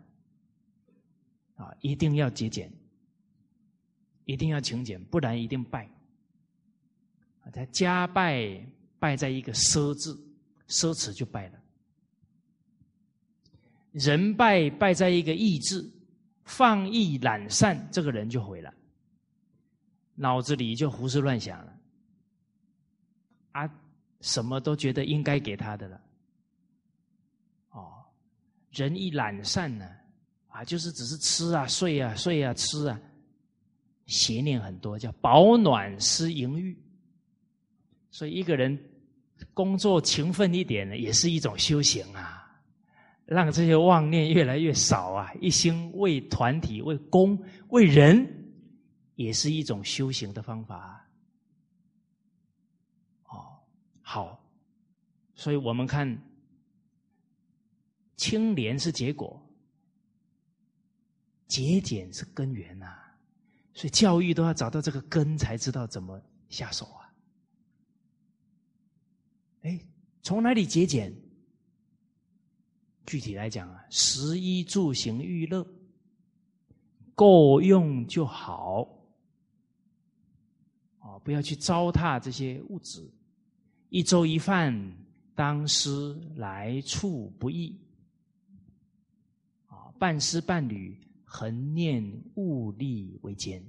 [1.56, 2.72] 啊，一定要节俭，
[4.26, 5.90] 一定要勤俭，不然一定败。
[7.52, 8.64] 他家败
[9.00, 10.16] 败在一个奢字，
[10.68, 11.60] 奢侈就败了；
[13.94, 15.90] 人败败在一个意志，
[16.44, 18.74] 放逸懒散，这个人就毁了，
[20.16, 21.74] 脑子里就胡思乱想了，
[23.52, 23.70] 啊，
[24.22, 26.02] 什么都觉得应该给他的了。
[27.72, 28.04] 哦，
[28.72, 29.90] 人一懒散呢，
[30.48, 33.00] 啊，就是只是吃啊、睡啊、睡啊、吃啊，
[34.08, 36.78] 邪念很多，叫保暖思淫欲。
[38.10, 38.78] 所以一个人
[39.54, 42.41] 工作勤奋一点呢，也是一种修行啊，
[43.34, 48.28] 让这些妄念越来越少啊，一心为团体、为公、为人，
[49.16, 51.08] 也是一种修行的方法。
[53.30, 53.58] 哦，
[54.02, 54.44] 好，
[55.34, 56.22] 所以我们看。
[58.18, 59.42] 清廉是结果，
[61.48, 62.86] 节俭是根源呐，
[63.74, 67.10] 所以教育都要找到这个根，才知道怎么下手啊。
[69.64, 69.80] 哎，
[70.22, 71.12] 从哪里节俭？
[73.06, 75.66] 具体来讲啊，食衣住行娱乐
[77.16, 78.88] 够用就好，
[81.00, 83.10] 哦，不要去糟蹋这些物质。
[83.90, 84.74] 一粥一饭，
[85.36, 87.78] 当思来处不易。
[89.66, 92.04] 啊半丝半缕，恒念
[92.36, 93.62] 物力为艰。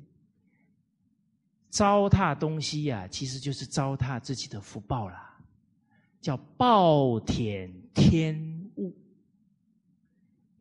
[1.69, 5.37] 糟蹋东西呀，其实就是糟蹋自己的福报啦，
[6.21, 8.52] 叫暴殄天。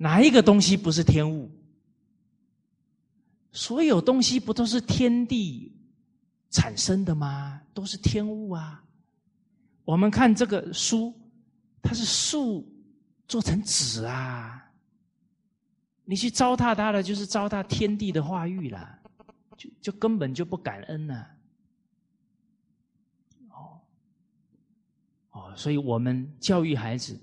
[0.01, 1.47] 哪一个东西不是天物？
[3.51, 5.71] 所有东西不都是天地
[6.49, 7.61] 产生的吗？
[7.71, 8.83] 都是天物啊。
[9.85, 11.13] 我们看这个书，
[11.83, 12.67] 它是树
[13.27, 14.71] 做成纸啊。
[16.03, 18.97] 你去糟蹋它了，就是糟蹋天地的化育了，
[19.55, 21.27] 就就根本就不感恩了。
[23.49, 23.79] 哦，
[25.29, 27.21] 哦，所以我们教育孩子，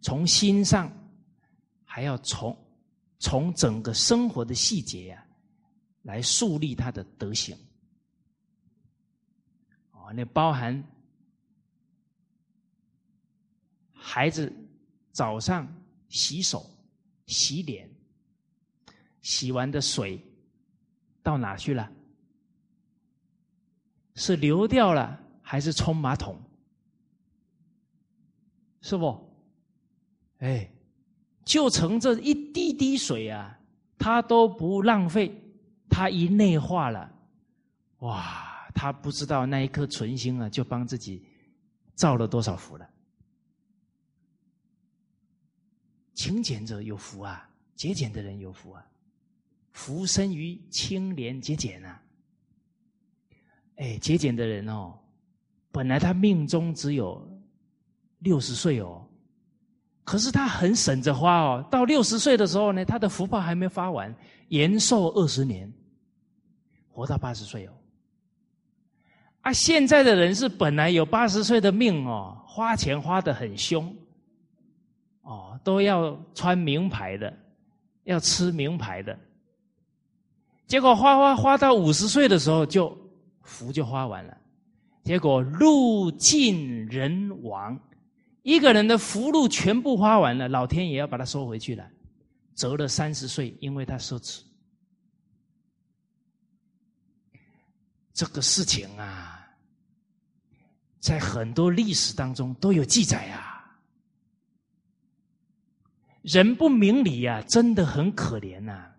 [0.00, 0.90] 从心上，
[1.96, 2.54] 还要从
[3.18, 5.26] 从整个生活的细节呀，
[6.02, 7.56] 来树立他的德行。
[9.92, 10.84] 哦，那包含
[13.94, 14.52] 孩子
[15.10, 15.66] 早上
[16.10, 16.70] 洗手、
[17.24, 17.90] 洗脸。
[19.22, 20.22] 洗完的水
[21.22, 21.90] 到哪去了？
[24.16, 26.38] 是流掉了还是冲马桶？
[28.82, 29.34] 是不？
[30.40, 30.70] 哎，
[31.46, 33.58] 就成这一滴滴水啊，
[33.96, 35.32] 他都不浪费，
[35.88, 37.10] 他一内化了，
[38.00, 41.24] 哇，他不知道那一颗纯心啊，就帮自己
[41.94, 42.86] 造了多少福了。
[46.14, 48.84] 勤俭者有福啊，节俭的人有福啊。
[49.70, 52.02] 福生于清廉节俭啊！
[53.76, 54.98] 哎，节俭的人哦，
[55.70, 57.24] 本来他命中只有
[58.20, 59.05] 六十岁哦，
[60.06, 61.66] 可是他很省着花哦。
[61.68, 64.14] 到六十岁的时候呢，他的福报还没发完，
[64.50, 65.70] 延寿二十年，
[66.88, 67.72] 活到八十岁哦。
[69.40, 73.92] 啊，现在的人是本来有八十岁的命哦，花钱花的很凶，
[75.22, 77.36] 哦，都要穿名牌的，
[78.04, 79.18] 要吃名牌的。
[80.68, 82.96] 结果花花花到五十岁的时候，就
[83.42, 84.36] 福就花完了。
[85.02, 87.76] 结果路尽人亡，
[88.46, 91.84] 一个人的福禄全部花完了，老天也要把它收回去了，
[92.54, 94.40] 折了三十岁，因为他奢侈。
[98.14, 99.44] 这个事情啊，
[101.00, 103.68] 在很多历史当中都有记载啊。
[106.22, 108.92] 人不明理啊，真的很可怜呐。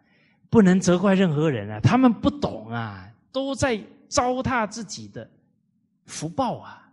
[0.50, 5.30] 不能责怪任何人啊，他们不懂啊，都在糟蹋自己的
[6.06, 6.87] 福报啊。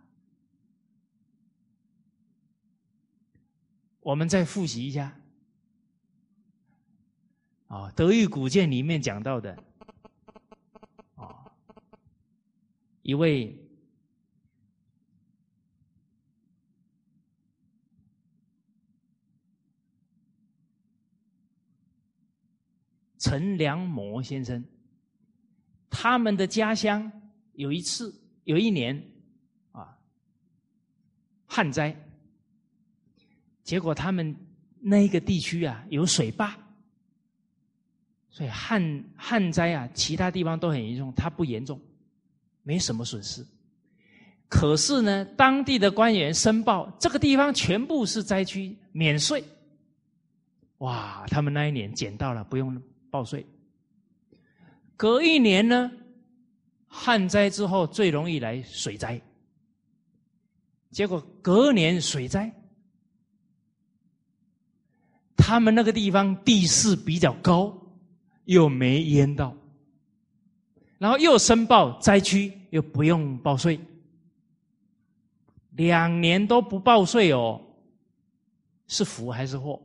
[4.05, 5.19] 我们再复习一下，
[7.65, 9.57] 啊，《德育古鉴》里面讲到的，
[11.15, 11.51] 啊，
[13.01, 13.59] 一位。
[23.17, 24.63] 陈良模先生，
[25.89, 27.11] 他们的家乡
[27.53, 29.03] 有一次，有一年，
[29.71, 29.97] 啊，
[31.47, 31.99] 旱灾，
[33.65, 34.33] 结果他们
[34.79, 36.57] 那个地区啊有水坝，
[38.29, 41.77] 所以旱旱灾啊，其他地方都很严重，它不严重，
[42.63, 43.45] 没什么损失。
[44.47, 49.43] 可是呢，当地的官员申报，这个地方全部是灾区，免税。
[50.77, 52.81] 哇，他们那一年捡到了，不用。
[53.11, 53.45] 报税，
[54.97, 55.89] 隔一年呢，
[56.85, 59.21] 旱灾之后最容易来水灾，
[60.91, 62.53] 结果隔年水灾，
[65.45, 67.71] 他们那个地方地势比较高，
[68.45, 69.55] 又没淹到，
[70.97, 73.79] 然后又申报灾区，又不用报税，
[75.73, 77.61] 两年都不报税哦，
[78.87, 79.79] 是福还是祸？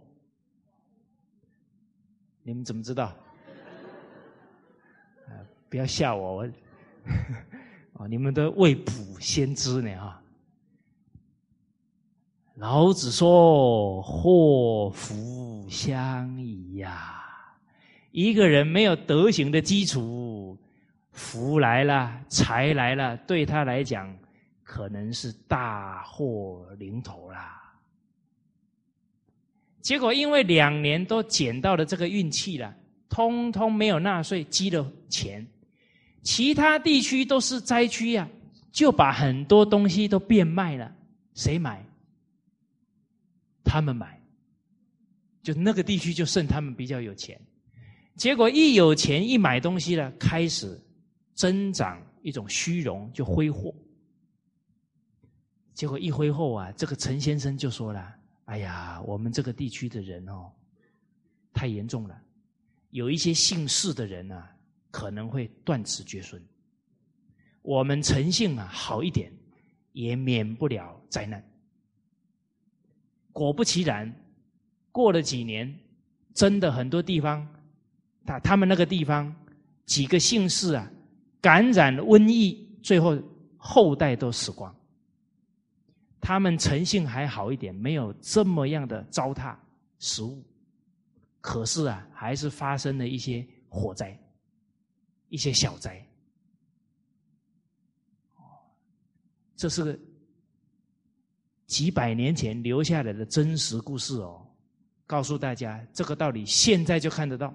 [2.42, 3.14] 你们怎么知道？
[5.68, 6.50] 不要吓我，我
[8.00, 10.19] 哦，你们都未卜先知呢啊！
[12.60, 17.24] 老子说：“祸福相依呀，
[18.10, 20.58] 一个人没有德行的基础，
[21.10, 24.14] 福来了，财来了，对他来讲
[24.62, 27.58] 可能是大祸临头啦。
[29.80, 32.74] 结果因为两年都捡到了这个运气了，
[33.08, 35.46] 通通没有纳税，积了钱。
[36.22, 38.28] 其他地区都是灾区呀，
[38.70, 40.92] 就把很多东西都变卖了。
[41.32, 41.82] 谁买？
[43.70, 44.20] 他们买。
[45.42, 47.40] 就那个地区就剩他们比较有钱。
[48.16, 50.76] 结果一有钱一买东西了，开始
[51.34, 53.72] 增长一种虚荣，就挥霍。
[55.72, 58.12] 结果一挥霍啊，这个陈先生就说了
[58.46, 60.50] ：“哎呀，我们这个地区的人哦，
[61.52, 62.20] 太严重了，
[62.90, 64.50] 有一些姓氏的人啊。”
[64.92, 66.44] 可能会断子绝孙。
[67.62, 69.32] 我们诚信啊好一点，
[69.92, 71.40] 也免不了灾难。
[73.32, 74.12] 果不其然，
[74.92, 75.72] 过了几年，
[76.34, 77.46] 真的很多地方，
[78.24, 79.34] 他他们那个地方
[79.86, 80.90] 几个姓氏啊，
[81.40, 83.16] 感染瘟疫，最后
[83.56, 84.74] 后代都死光。
[86.20, 89.56] 他们诚信还好一点，没有这么样的糟蹋
[89.98, 90.42] 食物，
[91.40, 94.16] 可是啊，还是发生了一些火灾。
[95.32, 96.04] 一些小灾，
[99.54, 99.96] 这是个
[101.70, 104.44] 几百年前留下来的真实故事哦。
[105.06, 107.54] 告诉大家这个道理，现在就看得到。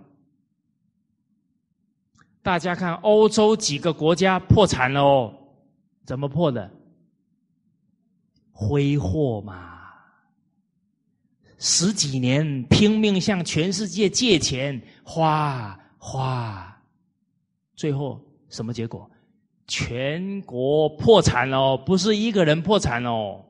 [2.41, 5.34] 大家看，欧洲几个国家破产了哦，
[6.05, 6.72] 怎么破的？
[8.51, 9.82] 挥霍嘛，
[11.57, 16.81] 十几年拼命向全世界借钱，花花。
[17.76, 19.11] 最后什么结果？
[19.68, 23.44] 全国破产了，不是一个人破产哦。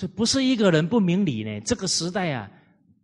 [0.00, 1.60] 这不是一个人不明理呢？
[1.60, 2.50] 这个时代啊，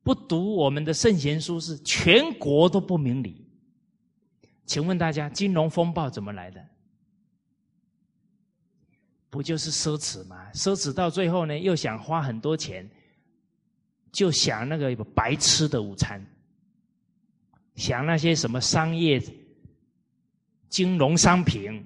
[0.03, 3.47] 不读我们的圣贤书是全国都不明理。
[4.65, 6.67] 请问大家，金融风暴怎么来的？
[9.29, 10.51] 不就是奢侈吗？
[10.55, 12.89] 奢侈到最后呢，又想花很多钱。
[14.11, 16.25] 就想那个白吃的午餐，
[17.75, 19.23] 想那些什么商业、
[20.71, 21.85] 金融商品，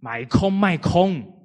[0.00, 1.39] 买空卖空，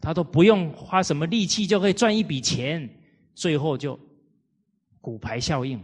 [0.00, 2.88] 他都不用花什么力气就可以赚一笔钱，
[3.34, 3.98] 最后就
[5.00, 5.82] 骨牌效应，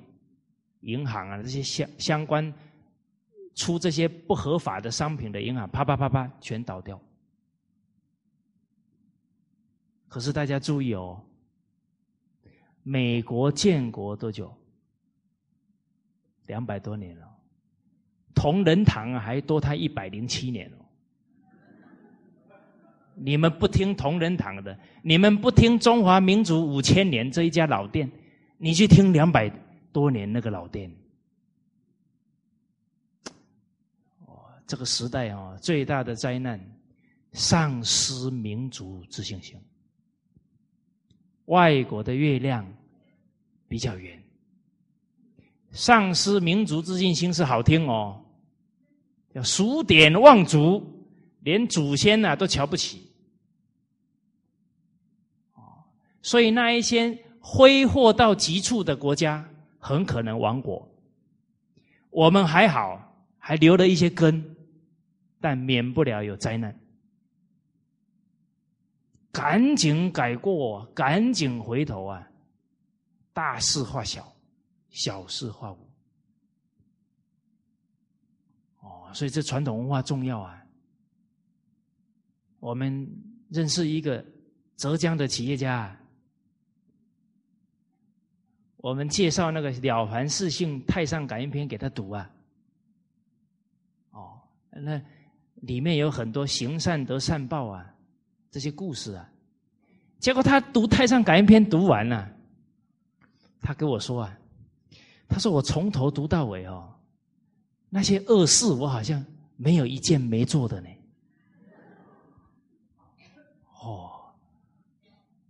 [0.80, 2.52] 银行啊这些相相关
[3.54, 7.00] 出这些不合法的商品的银行，啪啪啪啪全倒掉。
[10.08, 11.20] 可是大家注意哦。
[12.86, 14.54] 美国建国多久？
[16.48, 17.26] 两百多年了，
[18.34, 20.83] 同仁堂还多他一百零七年哦。
[23.16, 28.10] 你们不听同仁堂的，你们不听中华民族五千年这一家老店，
[28.58, 29.50] 你去听两百
[29.92, 30.90] 多年那个老店。
[34.26, 36.60] 哦，这个时代啊，最大的灾难，
[37.32, 39.56] 丧失民族自信心。
[41.46, 42.66] 外国的月亮
[43.68, 44.20] 比较圆，
[45.70, 48.24] 丧失民族自信心是好听哦，
[49.34, 50.82] 叫数典忘祖，
[51.44, 53.12] 连祖先呐都瞧不起，
[55.52, 55.84] 哦，
[56.22, 59.46] 所以那一些挥霍到极处的国家
[59.78, 60.90] 很可能亡国。
[62.08, 64.56] 我们还好，还留了一些根，
[65.40, 66.80] 但免不了有灾难。
[69.30, 72.26] 赶紧改过，赶紧回头啊！
[73.34, 74.32] 大事化小，
[74.88, 75.90] 小事化无。
[78.80, 80.63] 哦，所以这传统文化重要啊！
[82.64, 83.06] 我们
[83.50, 84.24] 认识一个
[84.78, 85.94] 浙江的企业家，
[88.78, 92.30] 我们介绍那个《了凡四训·太上感应篇》给他读啊。
[94.12, 94.98] 哦，那
[95.56, 97.94] 里面有很多行善得善报啊。
[98.50, 99.30] 这些故事啊，
[100.18, 102.34] 结果他读《太上感应篇》读完了，
[103.60, 104.38] 他跟我说啊，
[105.28, 106.90] 他说我从头读到尾哦，
[107.90, 109.22] 那些恶事我好像
[109.54, 110.88] 没有一件没做的呢。
[113.86, 114.32] 哦，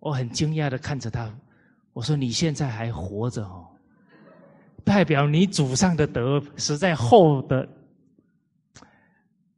[0.05, 1.35] 我很惊讶的看着他，
[1.95, 3.67] 我说：“你现在还活着哦，
[4.85, 7.67] 代表你祖上的德实在厚的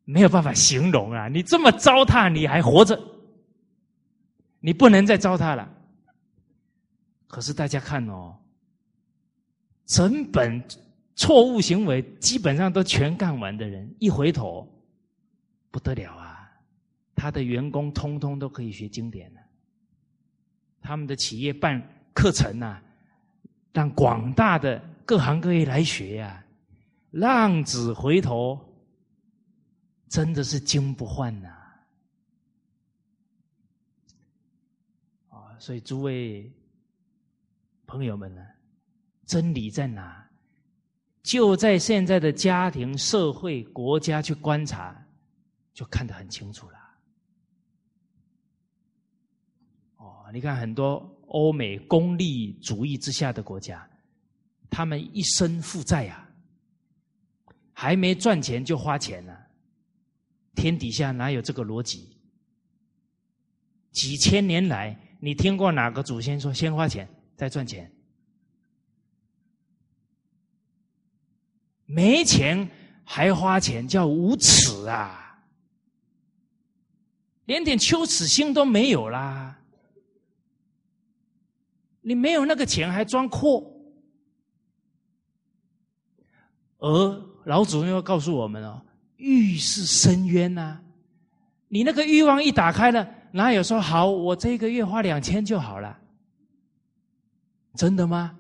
[0.05, 1.27] 没有办法形容啊！
[1.27, 2.97] 你这么糟蹋，你还活着，
[4.61, 5.69] 你不能再糟蹋了。
[7.27, 8.39] 可是大家看哦，
[9.85, 10.63] 整本
[11.17, 14.65] 错误行为基本上都全干完的人，一回头
[15.73, 16.49] 不得了啊！”
[17.17, 19.41] 他的员工通通都可以学经典了，
[20.87, 21.83] 他们的企业办
[22.15, 22.81] 课程呐，
[23.73, 26.45] 让广大的各行各业来学呀，
[27.11, 28.57] 浪子回头，
[30.09, 31.49] 真的是金不换呐！
[35.29, 36.49] 啊，所以诸位
[37.85, 38.47] 朋友们呢，
[39.25, 40.25] 真理在哪？
[41.25, 44.97] 就在现在的家庭、社会、国家去观察，
[45.75, 46.79] 就看得很清楚了。
[50.37, 53.89] 你看，很多欧美功利主义之下的国家，
[54.69, 56.29] 他们一生负债啊，
[57.73, 59.47] 还没赚钱就花钱了。
[60.55, 62.19] 天底下哪有这个逻辑？
[63.93, 67.91] 几千年来，你听过哪个祖先说先花钱再赚钱？
[71.87, 72.69] 没钱
[73.05, 75.43] 还花钱，叫无耻啊！
[77.47, 79.56] 连点羞耻心都没有啦！
[82.09, 83.69] 你没有那个钱还装阔，
[86.79, 88.81] 而老祖宗又告诉我们哦，
[89.17, 90.81] 欲是深渊呐！
[91.67, 95.99] 你那个欲望一打开了，哪有说好我这个月花两千就好了？
[97.75, 98.39] 真的吗？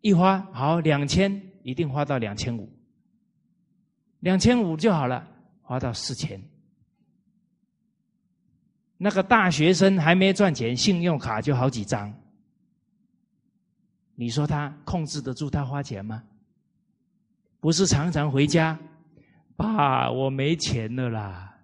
[0.00, 2.72] 一花好两千，一定花到两千五，
[4.20, 5.28] 两千五就好了，
[5.60, 6.42] 花到四千。
[9.04, 12.10] 那个大学生还没赚钱，信用卡就好几张。
[14.14, 16.24] 你说他控制得住他花钱吗？
[17.60, 18.78] 不是常常回家，
[19.56, 21.54] 爸，我没钱了啦。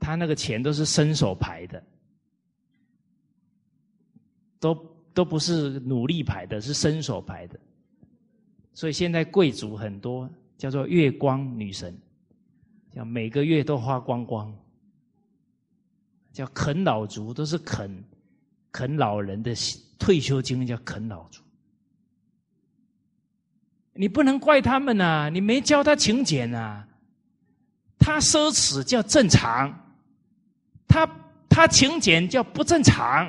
[0.00, 1.82] 他那个钱都是伸手牌的，
[4.58, 4.74] 都
[5.12, 7.60] 都不是努力牌的，是伸手牌的。
[8.72, 11.94] 所以现在贵族很多，叫做月光女神。
[12.96, 14.50] 叫每个月都花光光，
[16.32, 18.02] 叫啃老族，都是啃
[18.72, 19.54] 啃老人的
[19.98, 21.42] 退休金，叫啃老族。
[23.92, 26.88] 你不能怪他们呐，你没教他勤俭呐。
[27.98, 29.70] 他奢侈叫正常，
[30.88, 31.06] 他
[31.50, 33.26] 他勤俭叫不正常。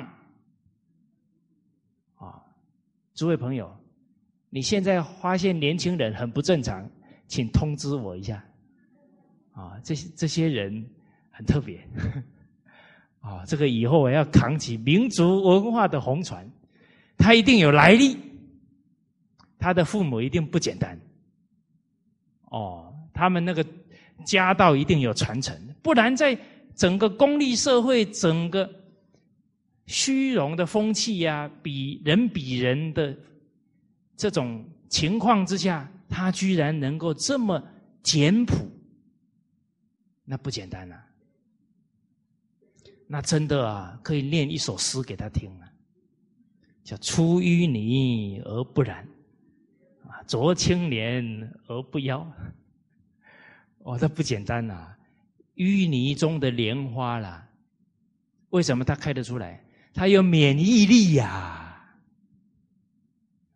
[2.16, 2.42] 啊，
[3.12, 3.70] 诸位朋友，
[4.48, 6.90] 你现在发现年轻人很不正常，
[7.26, 8.42] 请通知我一下。
[9.58, 10.86] 啊，这些这些人
[11.32, 11.84] 很特别，
[13.18, 16.48] 啊，这个以后我要扛起民族文化的红船，
[17.16, 18.16] 他一定有来历，
[19.58, 20.96] 他的父母一定不简单，
[22.50, 23.66] 哦，他们那个
[24.24, 25.52] 家道一定有传承，
[25.82, 26.38] 不然在
[26.76, 28.70] 整个功利社会、整个
[29.86, 33.12] 虚荣的风气呀，比人比人的
[34.16, 37.60] 这种情况之下，他居然能够这么
[38.04, 38.54] 简朴。
[40.30, 40.94] 那不简单呐！
[43.06, 45.72] 那真的啊，可以念一首诗给他听啊，
[46.84, 49.08] 叫“出淤泥而不染，
[50.06, 52.30] 啊，濯清涟而不妖”。
[53.80, 54.94] 哦，这不简单呐！
[55.54, 57.48] 淤泥中的莲花啦，
[58.50, 59.64] 为什么它开得出来？
[59.94, 61.90] 它有免疫力呀！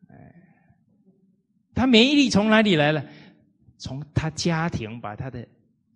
[0.09, 0.35] 哎，
[1.75, 3.05] 他免疫力从哪里来了？
[3.77, 5.47] 从他家庭把他的。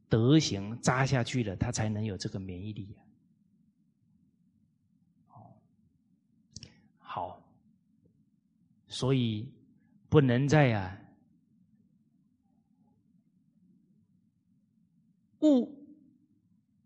[0.08, 2.88] 德行扎下去了，他才能有这个免疫力。
[6.98, 7.40] 好，
[8.88, 9.48] 所以
[10.08, 10.98] 不能再啊
[15.40, 15.72] 误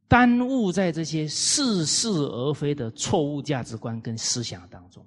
[0.07, 5.05] 耽误在这些似是而非的错误价值观跟思想当中，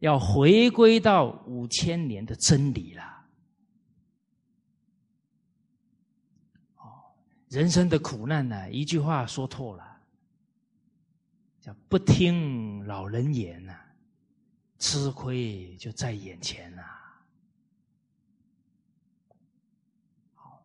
[0.00, 3.19] 要回归到五千年的真理了。
[7.50, 10.00] 人生的苦难呢，一句话说透了，
[11.60, 13.76] 叫不听老人言呐，
[14.78, 16.82] 吃亏就在眼前呐。
[20.36, 20.64] 好，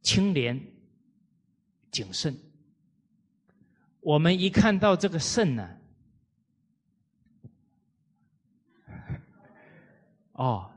[0.00, 0.64] 清廉
[1.90, 2.38] 谨慎。
[4.00, 5.76] 我们一看到这个肾呢，
[10.34, 10.72] 哦，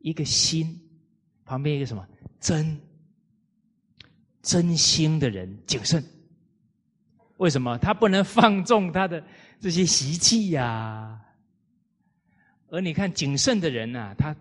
[0.00, 0.80] 一个心，
[1.44, 2.04] 旁边一个什么
[2.40, 2.76] 真，
[4.44, 6.04] 真心的人谨慎。
[7.38, 9.20] 为什么他不能放纵他的
[9.58, 11.20] 这些习气呀？
[12.68, 14.36] 而你看谨慎的人呐，他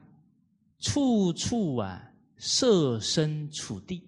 [0.79, 2.03] 处处啊
[2.37, 4.03] 设身处地，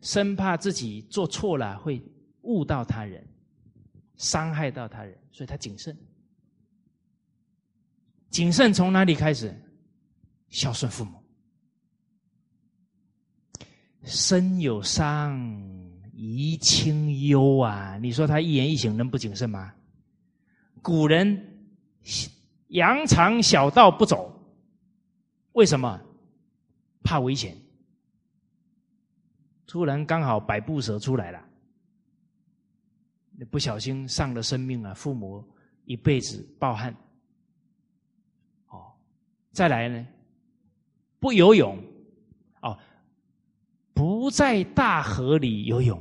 [0.00, 2.02] 生怕自己做错了会
[2.42, 3.24] 误到他人，
[4.16, 5.96] 伤害到他人，所以他谨慎。
[8.30, 9.54] 谨慎从哪里开始？
[10.48, 11.22] 孝顺父母，
[14.06, 15.36] 身有伤，
[16.14, 17.98] 贻亲忧啊！
[17.98, 19.74] 你说他一言一行能不谨慎吗？
[20.80, 21.68] 古人
[22.68, 24.32] 扬长小道不走，
[25.52, 26.00] 为什么？
[27.02, 27.56] 怕危险。
[29.66, 31.44] 突然刚好百步蛇出来了，
[33.32, 34.94] 你不小心丧了生命啊！
[34.94, 35.44] 父母
[35.84, 36.94] 一辈子抱憾。
[38.68, 38.92] 哦，
[39.50, 40.06] 再来呢？
[41.18, 41.76] 不游泳，
[43.96, 45.98] 不在大河里游泳。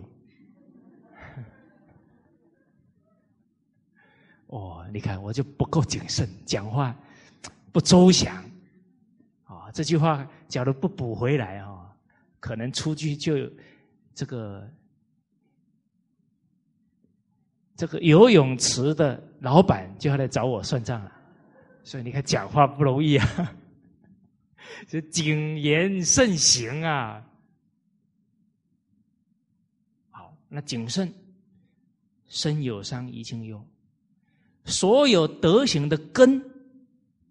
[4.47, 6.93] 哦，你看我就不够谨慎，讲话
[7.72, 8.43] 不周详。
[9.45, 11.89] 啊，这句话假如不补回来啊，
[12.41, 13.49] 可能出去就
[14.13, 14.69] 这个
[17.77, 21.09] 这个游泳池的老板就要来找我算账了。
[21.81, 23.26] 所以你看，讲话不容易啊。
[24.89, 27.23] 这谨言慎行啊！
[30.09, 31.14] 好，那谨慎，
[32.30, 33.61] 身有伤，贻亲忧。
[34.64, 36.41] 所有德行的根，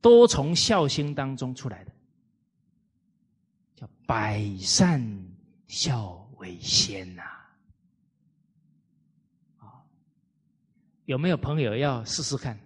[0.03, 1.93] 都从孝心当中出来的，
[3.77, 5.03] 叫百善
[5.67, 7.23] 孝为先呐。
[9.59, 9.83] 啊，
[11.07, 12.61] 有没有朋友要试试看？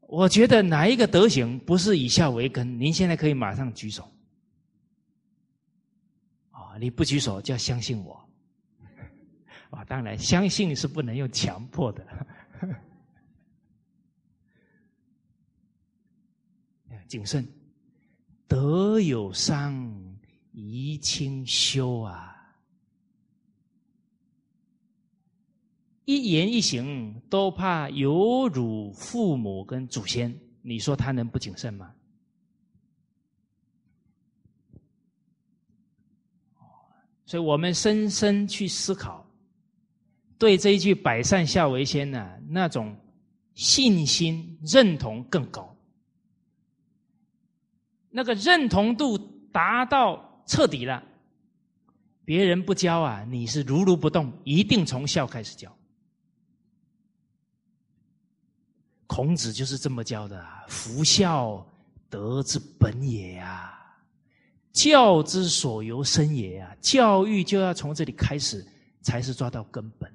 [0.00, 2.80] 我觉得哪一个德行不是以孝为根？
[2.80, 4.10] 您现在可以马上举手。
[6.50, 8.23] 啊，你不举手就要相信我。
[9.74, 12.26] 啊，当然，相信是不能用强迫的。
[17.06, 17.46] 谨慎，
[18.48, 19.74] 德有伤，
[20.54, 22.30] 贻亲羞啊。
[26.06, 31.94] 一言一行都怕有辱父母跟祖先，你说他能不谨慎吗？
[37.26, 39.23] 所以我们深深去思考，
[40.38, 42.96] 对这一句“百善孝为先”呢，那种
[43.54, 45.74] 信心认同更高，
[48.10, 49.16] 那个认同度
[49.52, 51.02] 达到彻底了。
[52.24, 55.74] 别人不教啊，你是如如不动，一定从孝开始教。
[59.06, 60.64] 孔子就是这么教的啊！
[60.66, 61.64] 夫孝，
[62.08, 63.78] 德之本也呀，
[64.72, 66.76] 教之所由生也呀。
[66.80, 68.66] 教育就要从这里开始，
[69.02, 70.12] 才是抓到根本。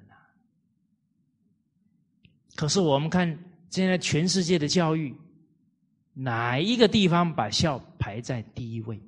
[2.60, 3.26] 可是我们看
[3.70, 5.16] 现在全世界的教育，
[6.12, 9.00] 哪一个地方把孝排在第一位？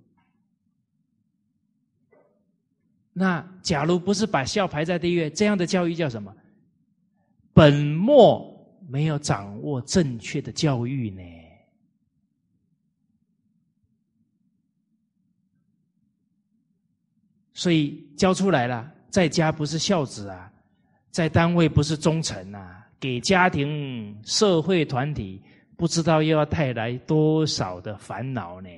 [3.12, 6.34] 那假如不是把孝排在第一位，这样的教育叫什么？
[7.52, 8.50] 本末。
[8.88, 11.22] 没有掌握正确的教育呢，
[17.54, 20.52] 所以教出来了，在家不是孝子啊，
[21.10, 25.42] 在单位不是忠臣啊，给家庭、社会团体
[25.76, 28.68] 不知道又要带来多少的烦恼呢？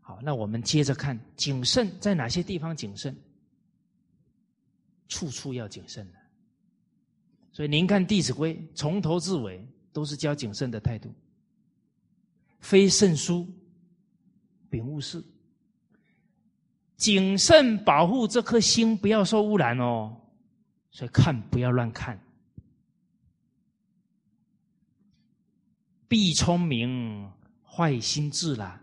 [0.00, 3.12] 好，那我们接着看谨慎在哪些地方谨慎？
[5.08, 6.18] 处处要谨慎的，
[7.50, 11.12] 所以您看《弟子规》，从头至尾都是教谨慎的态度。
[12.60, 13.48] 非圣书，
[14.70, 15.22] 秉勿事。
[17.02, 20.16] 谨慎保护这颗心，不要受污染哦。
[20.92, 22.16] 所以看不要乱看，
[26.06, 27.28] 必聪明，
[27.64, 28.80] 坏心智啦。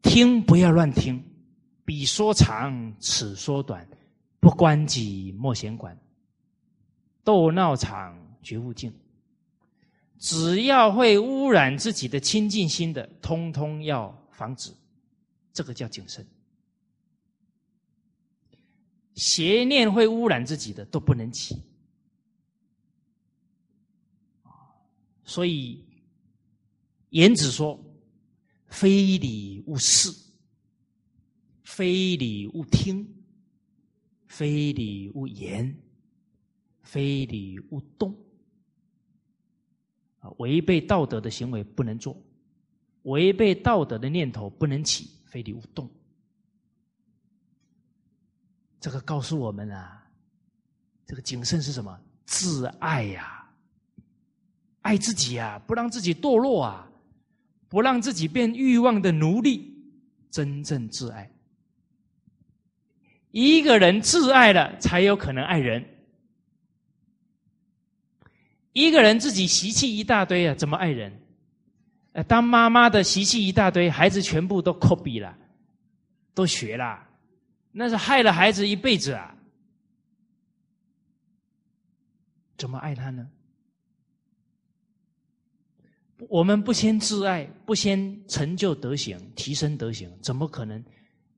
[0.00, 1.20] 听不要乱听，
[1.84, 3.84] 彼说长，此说短。
[4.38, 5.98] 不关己莫闲管，
[7.24, 8.92] 斗闹场绝勿进。
[10.20, 14.72] 只要会污染自己的清净心的，通通要防止。
[15.52, 16.24] 这个叫谨慎。
[19.18, 21.60] 邪念会污染自己的，都不能起。
[25.24, 25.84] 所以
[27.10, 27.78] 言子说
[28.68, 30.10] ：“非礼勿视，
[31.64, 33.06] 非礼勿听。”
[34.28, 35.74] 非礼勿言，
[36.82, 38.14] 非礼勿动。
[40.20, 42.14] 啊，违背道德的行为不能做，
[43.04, 45.90] 违背道德的念头不能起，非礼勿动。
[48.80, 50.02] 这个告诉我们啊，
[51.06, 51.98] 这个谨慎是什么？
[52.26, 53.44] 自爱呀，
[54.82, 56.88] 爱自己呀，不让自己堕落啊，
[57.68, 59.74] 不让自己变欲望的奴隶，
[60.30, 61.30] 真正自爱。
[63.30, 65.84] 一个人自爱了，才有可能爱人。
[68.72, 71.12] 一个人自己习气一大堆啊，怎么爱人？
[72.12, 75.36] 呃，当妈妈的习气一大堆，孩子全部都 copy 了，
[76.34, 77.07] 都学了。
[77.78, 79.32] 那是害了孩子一辈子啊！
[82.56, 83.30] 怎么爱他呢？
[86.28, 90.84] 我们不先自爱，不先成就德行、提升德行，怎么可能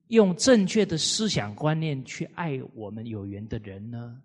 [0.09, 4.19] 用正确的思想观念去爱我们有缘的人呢？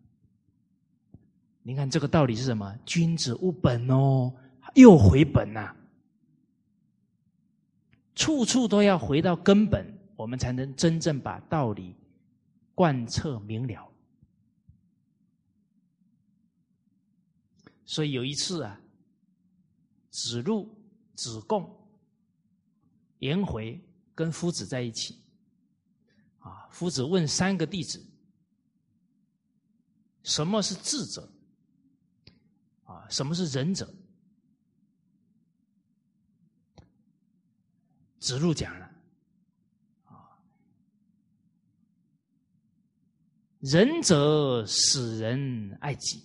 [1.63, 2.73] 您看这个道理是什么？
[2.85, 4.33] 君子务本哦，
[4.75, 5.75] 又回本呐！
[8.15, 9.85] 处处都要回到根本，
[10.15, 11.93] 我们才能真正把道理。
[12.75, 13.89] 贯彻明了，
[17.85, 18.79] 所以有一次啊，
[20.09, 20.77] 子路、
[21.15, 21.73] 子贡、
[23.19, 23.81] 颜回
[24.13, 25.23] 跟夫子在一起，
[26.39, 28.05] 啊，夫子问三个弟子：
[30.23, 31.31] 什么是智者？
[32.83, 33.91] 啊，什么是仁者？
[38.19, 38.94] 子路讲了。
[43.65, 46.21] 仁者使人爱己，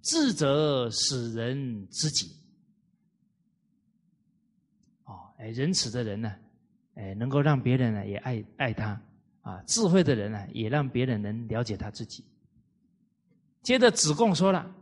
[0.00, 2.34] 智者使人知己。
[5.04, 6.34] 哦，哎，仁慈的人呢，
[6.94, 8.98] 哎，能够让别人呢也爱爱他
[9.42, 12.24] 啊；智慧的人呢，也让别人能了解他自己。
[13.62, 14.74] 接着子贡说了：“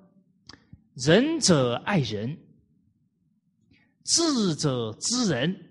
[0.94, 2.38] 仁者爱人，
[4.04, 5.66] 智者知人。”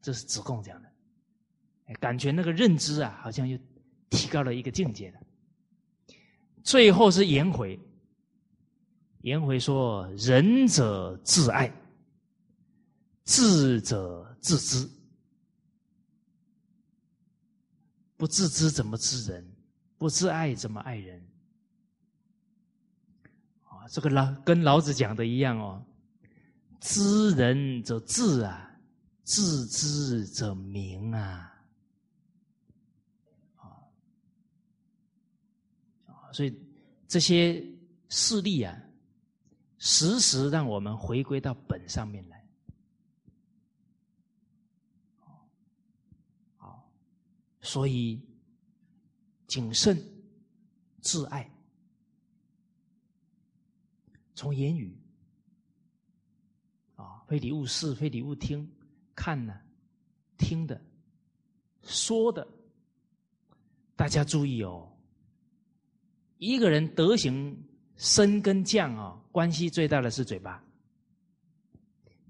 [0.00, 0.81] 这是子贡讲的。
[1.94, 3.58] 感觉那个认知啊，好像又
[4.10, 5.20] 提高了一个境界了。
[6.62, 7.78] 最后是颜回，
[9.22, 11.72] 颜回说：“仁者自爱，
[13.24, 14.88] 智者自知。
[18.16, 19.44] 不自知怎么知人？
[19.98, 21.20] 不自爱怎么爱人？”
[23.66, 25.84] 啊，这个老跟老子讲的一样哦
[26.80, 28.70] ，“知人者智啊，
[29.24, 31.48] 自知者明啊。”
[36.32, 36.58] 所以
[37.06, 37.62] 这些
[38.08, 38.74] 事例啊，
[39.78, 42.48] 时时让我们回归到本上面来。
[46.56, 46.90] 好，
[47.60, 48.20] 所以
[49.46, 50.02] 谨慎、
[51.00, 51.50] 自爱，
[54.34, 54.96] 从言语
[56.96, 58.70] 啊，非礼勿视，非礼勿听，
[59.14, 59.60] 看呢，
[60.38, 60.80] 听的，
[61.82, 62.46] 说的，
[63.96, 64.88] 大家注意哦。
[66.42, 67.56] 一个人德行
[67.94, 70.60] 升跟降啊，关系最大的是嘴巴。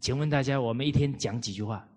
[0.00, 1.88] 请问大家，我们一天讲几句话？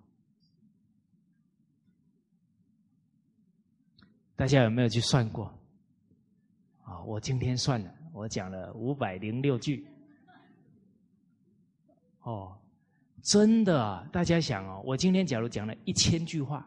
[4.38, 5.54] 大家有没有去算过？
[6.86, 9.86] 啊，我今天算了，我讲了五百零六句。
[12.22, 12.58] 哦，
[13.22, 16.66] 真的，大家想哦，我今天假如讲了一千句话，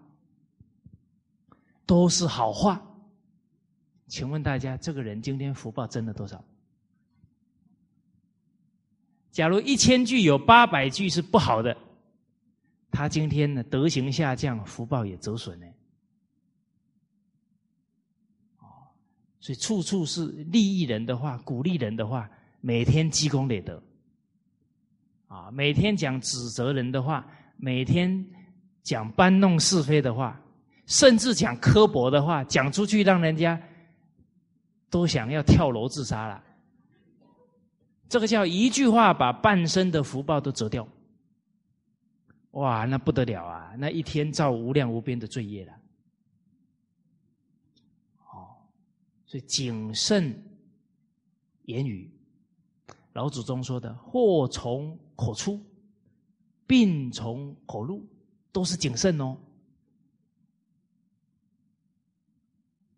[1.87, 2.85] 都是好话。
[4.09, 6.43] 请问大家，这个人今天福报增了多少？
[9.30, 11.76] 假如一千句有八百句是不好的，
[12.90, 15.66] 他今天呢德行下降，福报也折损呢。
[18.60, 18.66] 哦，
[19.39, 22.28] 所以处处是利益人的话，鼓励人的话，
[22.62, 23.80] 每天积功累德。
[25.28, 27.24] 啊，每天讲指责人的话，
[27.59, 28.26] 每天
[28.82, 30.40] 讲搬弄是非的话，
[30.86, 33.60] 甚至讲刻薄的话，讲出去让人家。
[34.90, 36.43] 都想要跳楼自杀了，
[38.09, 40.89] 这个叫一句话把半生的福报都折掉，
[42.52, 43.74] 哇，那不得了啊！
[43.78, 45.73] 那一天造无量无边的罪业了。
[48.32, 48.48] 哦，
[49.27, 50.43] 所以谨慎
[51.65, 52.10] 言语，
[53.12, 55.60] 老祖宗说的“祸从口出，
[56.66, 58.06] 病从口入”，
[58.51, 59.36] 都是谨慎哦。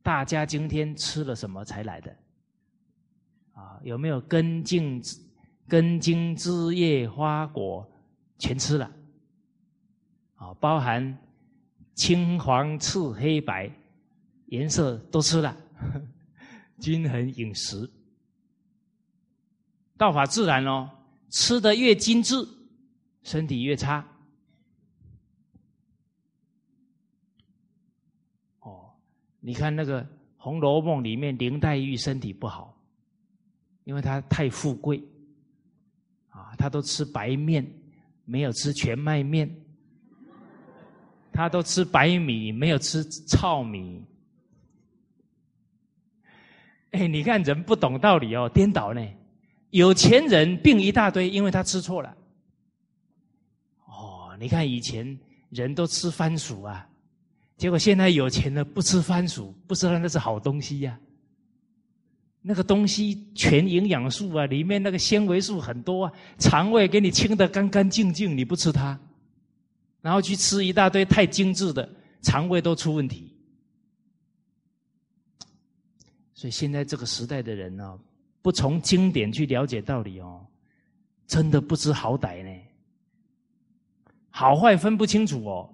[0.03, 2.17] 大家今天吃了什么才来的？
[3.53, 5.03] 啊，有没有根茎、
[5.69, 7.87] 根茎、枝叶、花果
[8.39, 8.91] 全吃了？
[10.37, 11.19] 啊，包含
[11.95, 13.71] 青、黄、赤、黑、白
[14.47, 15.55] 颜色都吃了，
[16.81, 17.91] 均衡饮食。
[19.99, 20.91] 道法自然哦，
[21.29, 22.37] 吃的越精致，
[23.23, 24.03] 身体越差。
[28.61, 28.95] 哦，
[29.41, 30.03] 你看那个
[30.37, 32.79] 《红楼梦》里面林黛玉身体不好，
[33.85, 35.03] 因为她太富贵，
[36.29, 37.67] 啊，她都吃白面，
[38.25, 39.51] 没有吃全麦面，
[41.33, 44.05] 她都吃白米，没有吃糙米。
[46.91, 49.01] 哎，你看人不懂道理哦，颠倒呢。
[49.71, 52.17] 有钱人病一大堆，因为他吃错了。
[53.87, 55.17] 哦，你看以前
[55.51, 56.90] 人都吃番薯啊，
[57.61, 60.99] 结果现在有钱的不吃番薯，不知道那是好东西呀。
[62.41, 68.99] 那个东西全营养素啊，里面那个纤维素很多啊，肠胃给你清的干干净净，你不吃它，
[70.01, 71.87] 然后去吃一大堆太精致的，
[72.23, 73.31] 肠胃都出问题。
[76.33, 77.99] 所以现在这个时代的人呢。
[78.43, 80.47] 不从经典去了解道理哦，
[81.27, 82.51] 真的不知好歹呢，
[84.31, 85.69] 好坏分不清楚哦，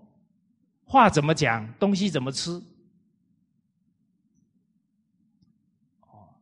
[0.87, 2.63] 话怎么讲，东西怎么吃，
[6.03, 6.33] 哦，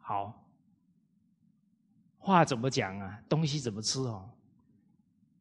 [0.00, 0.46] 好，
[2.16, 4.30] 话怎么讲啊，东西怎么吃哦，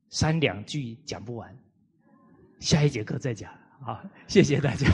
[0.09, 1.55] 三两句讲不完，
[2.59, 4.87] 下一节课再讲，好，谢谢大家。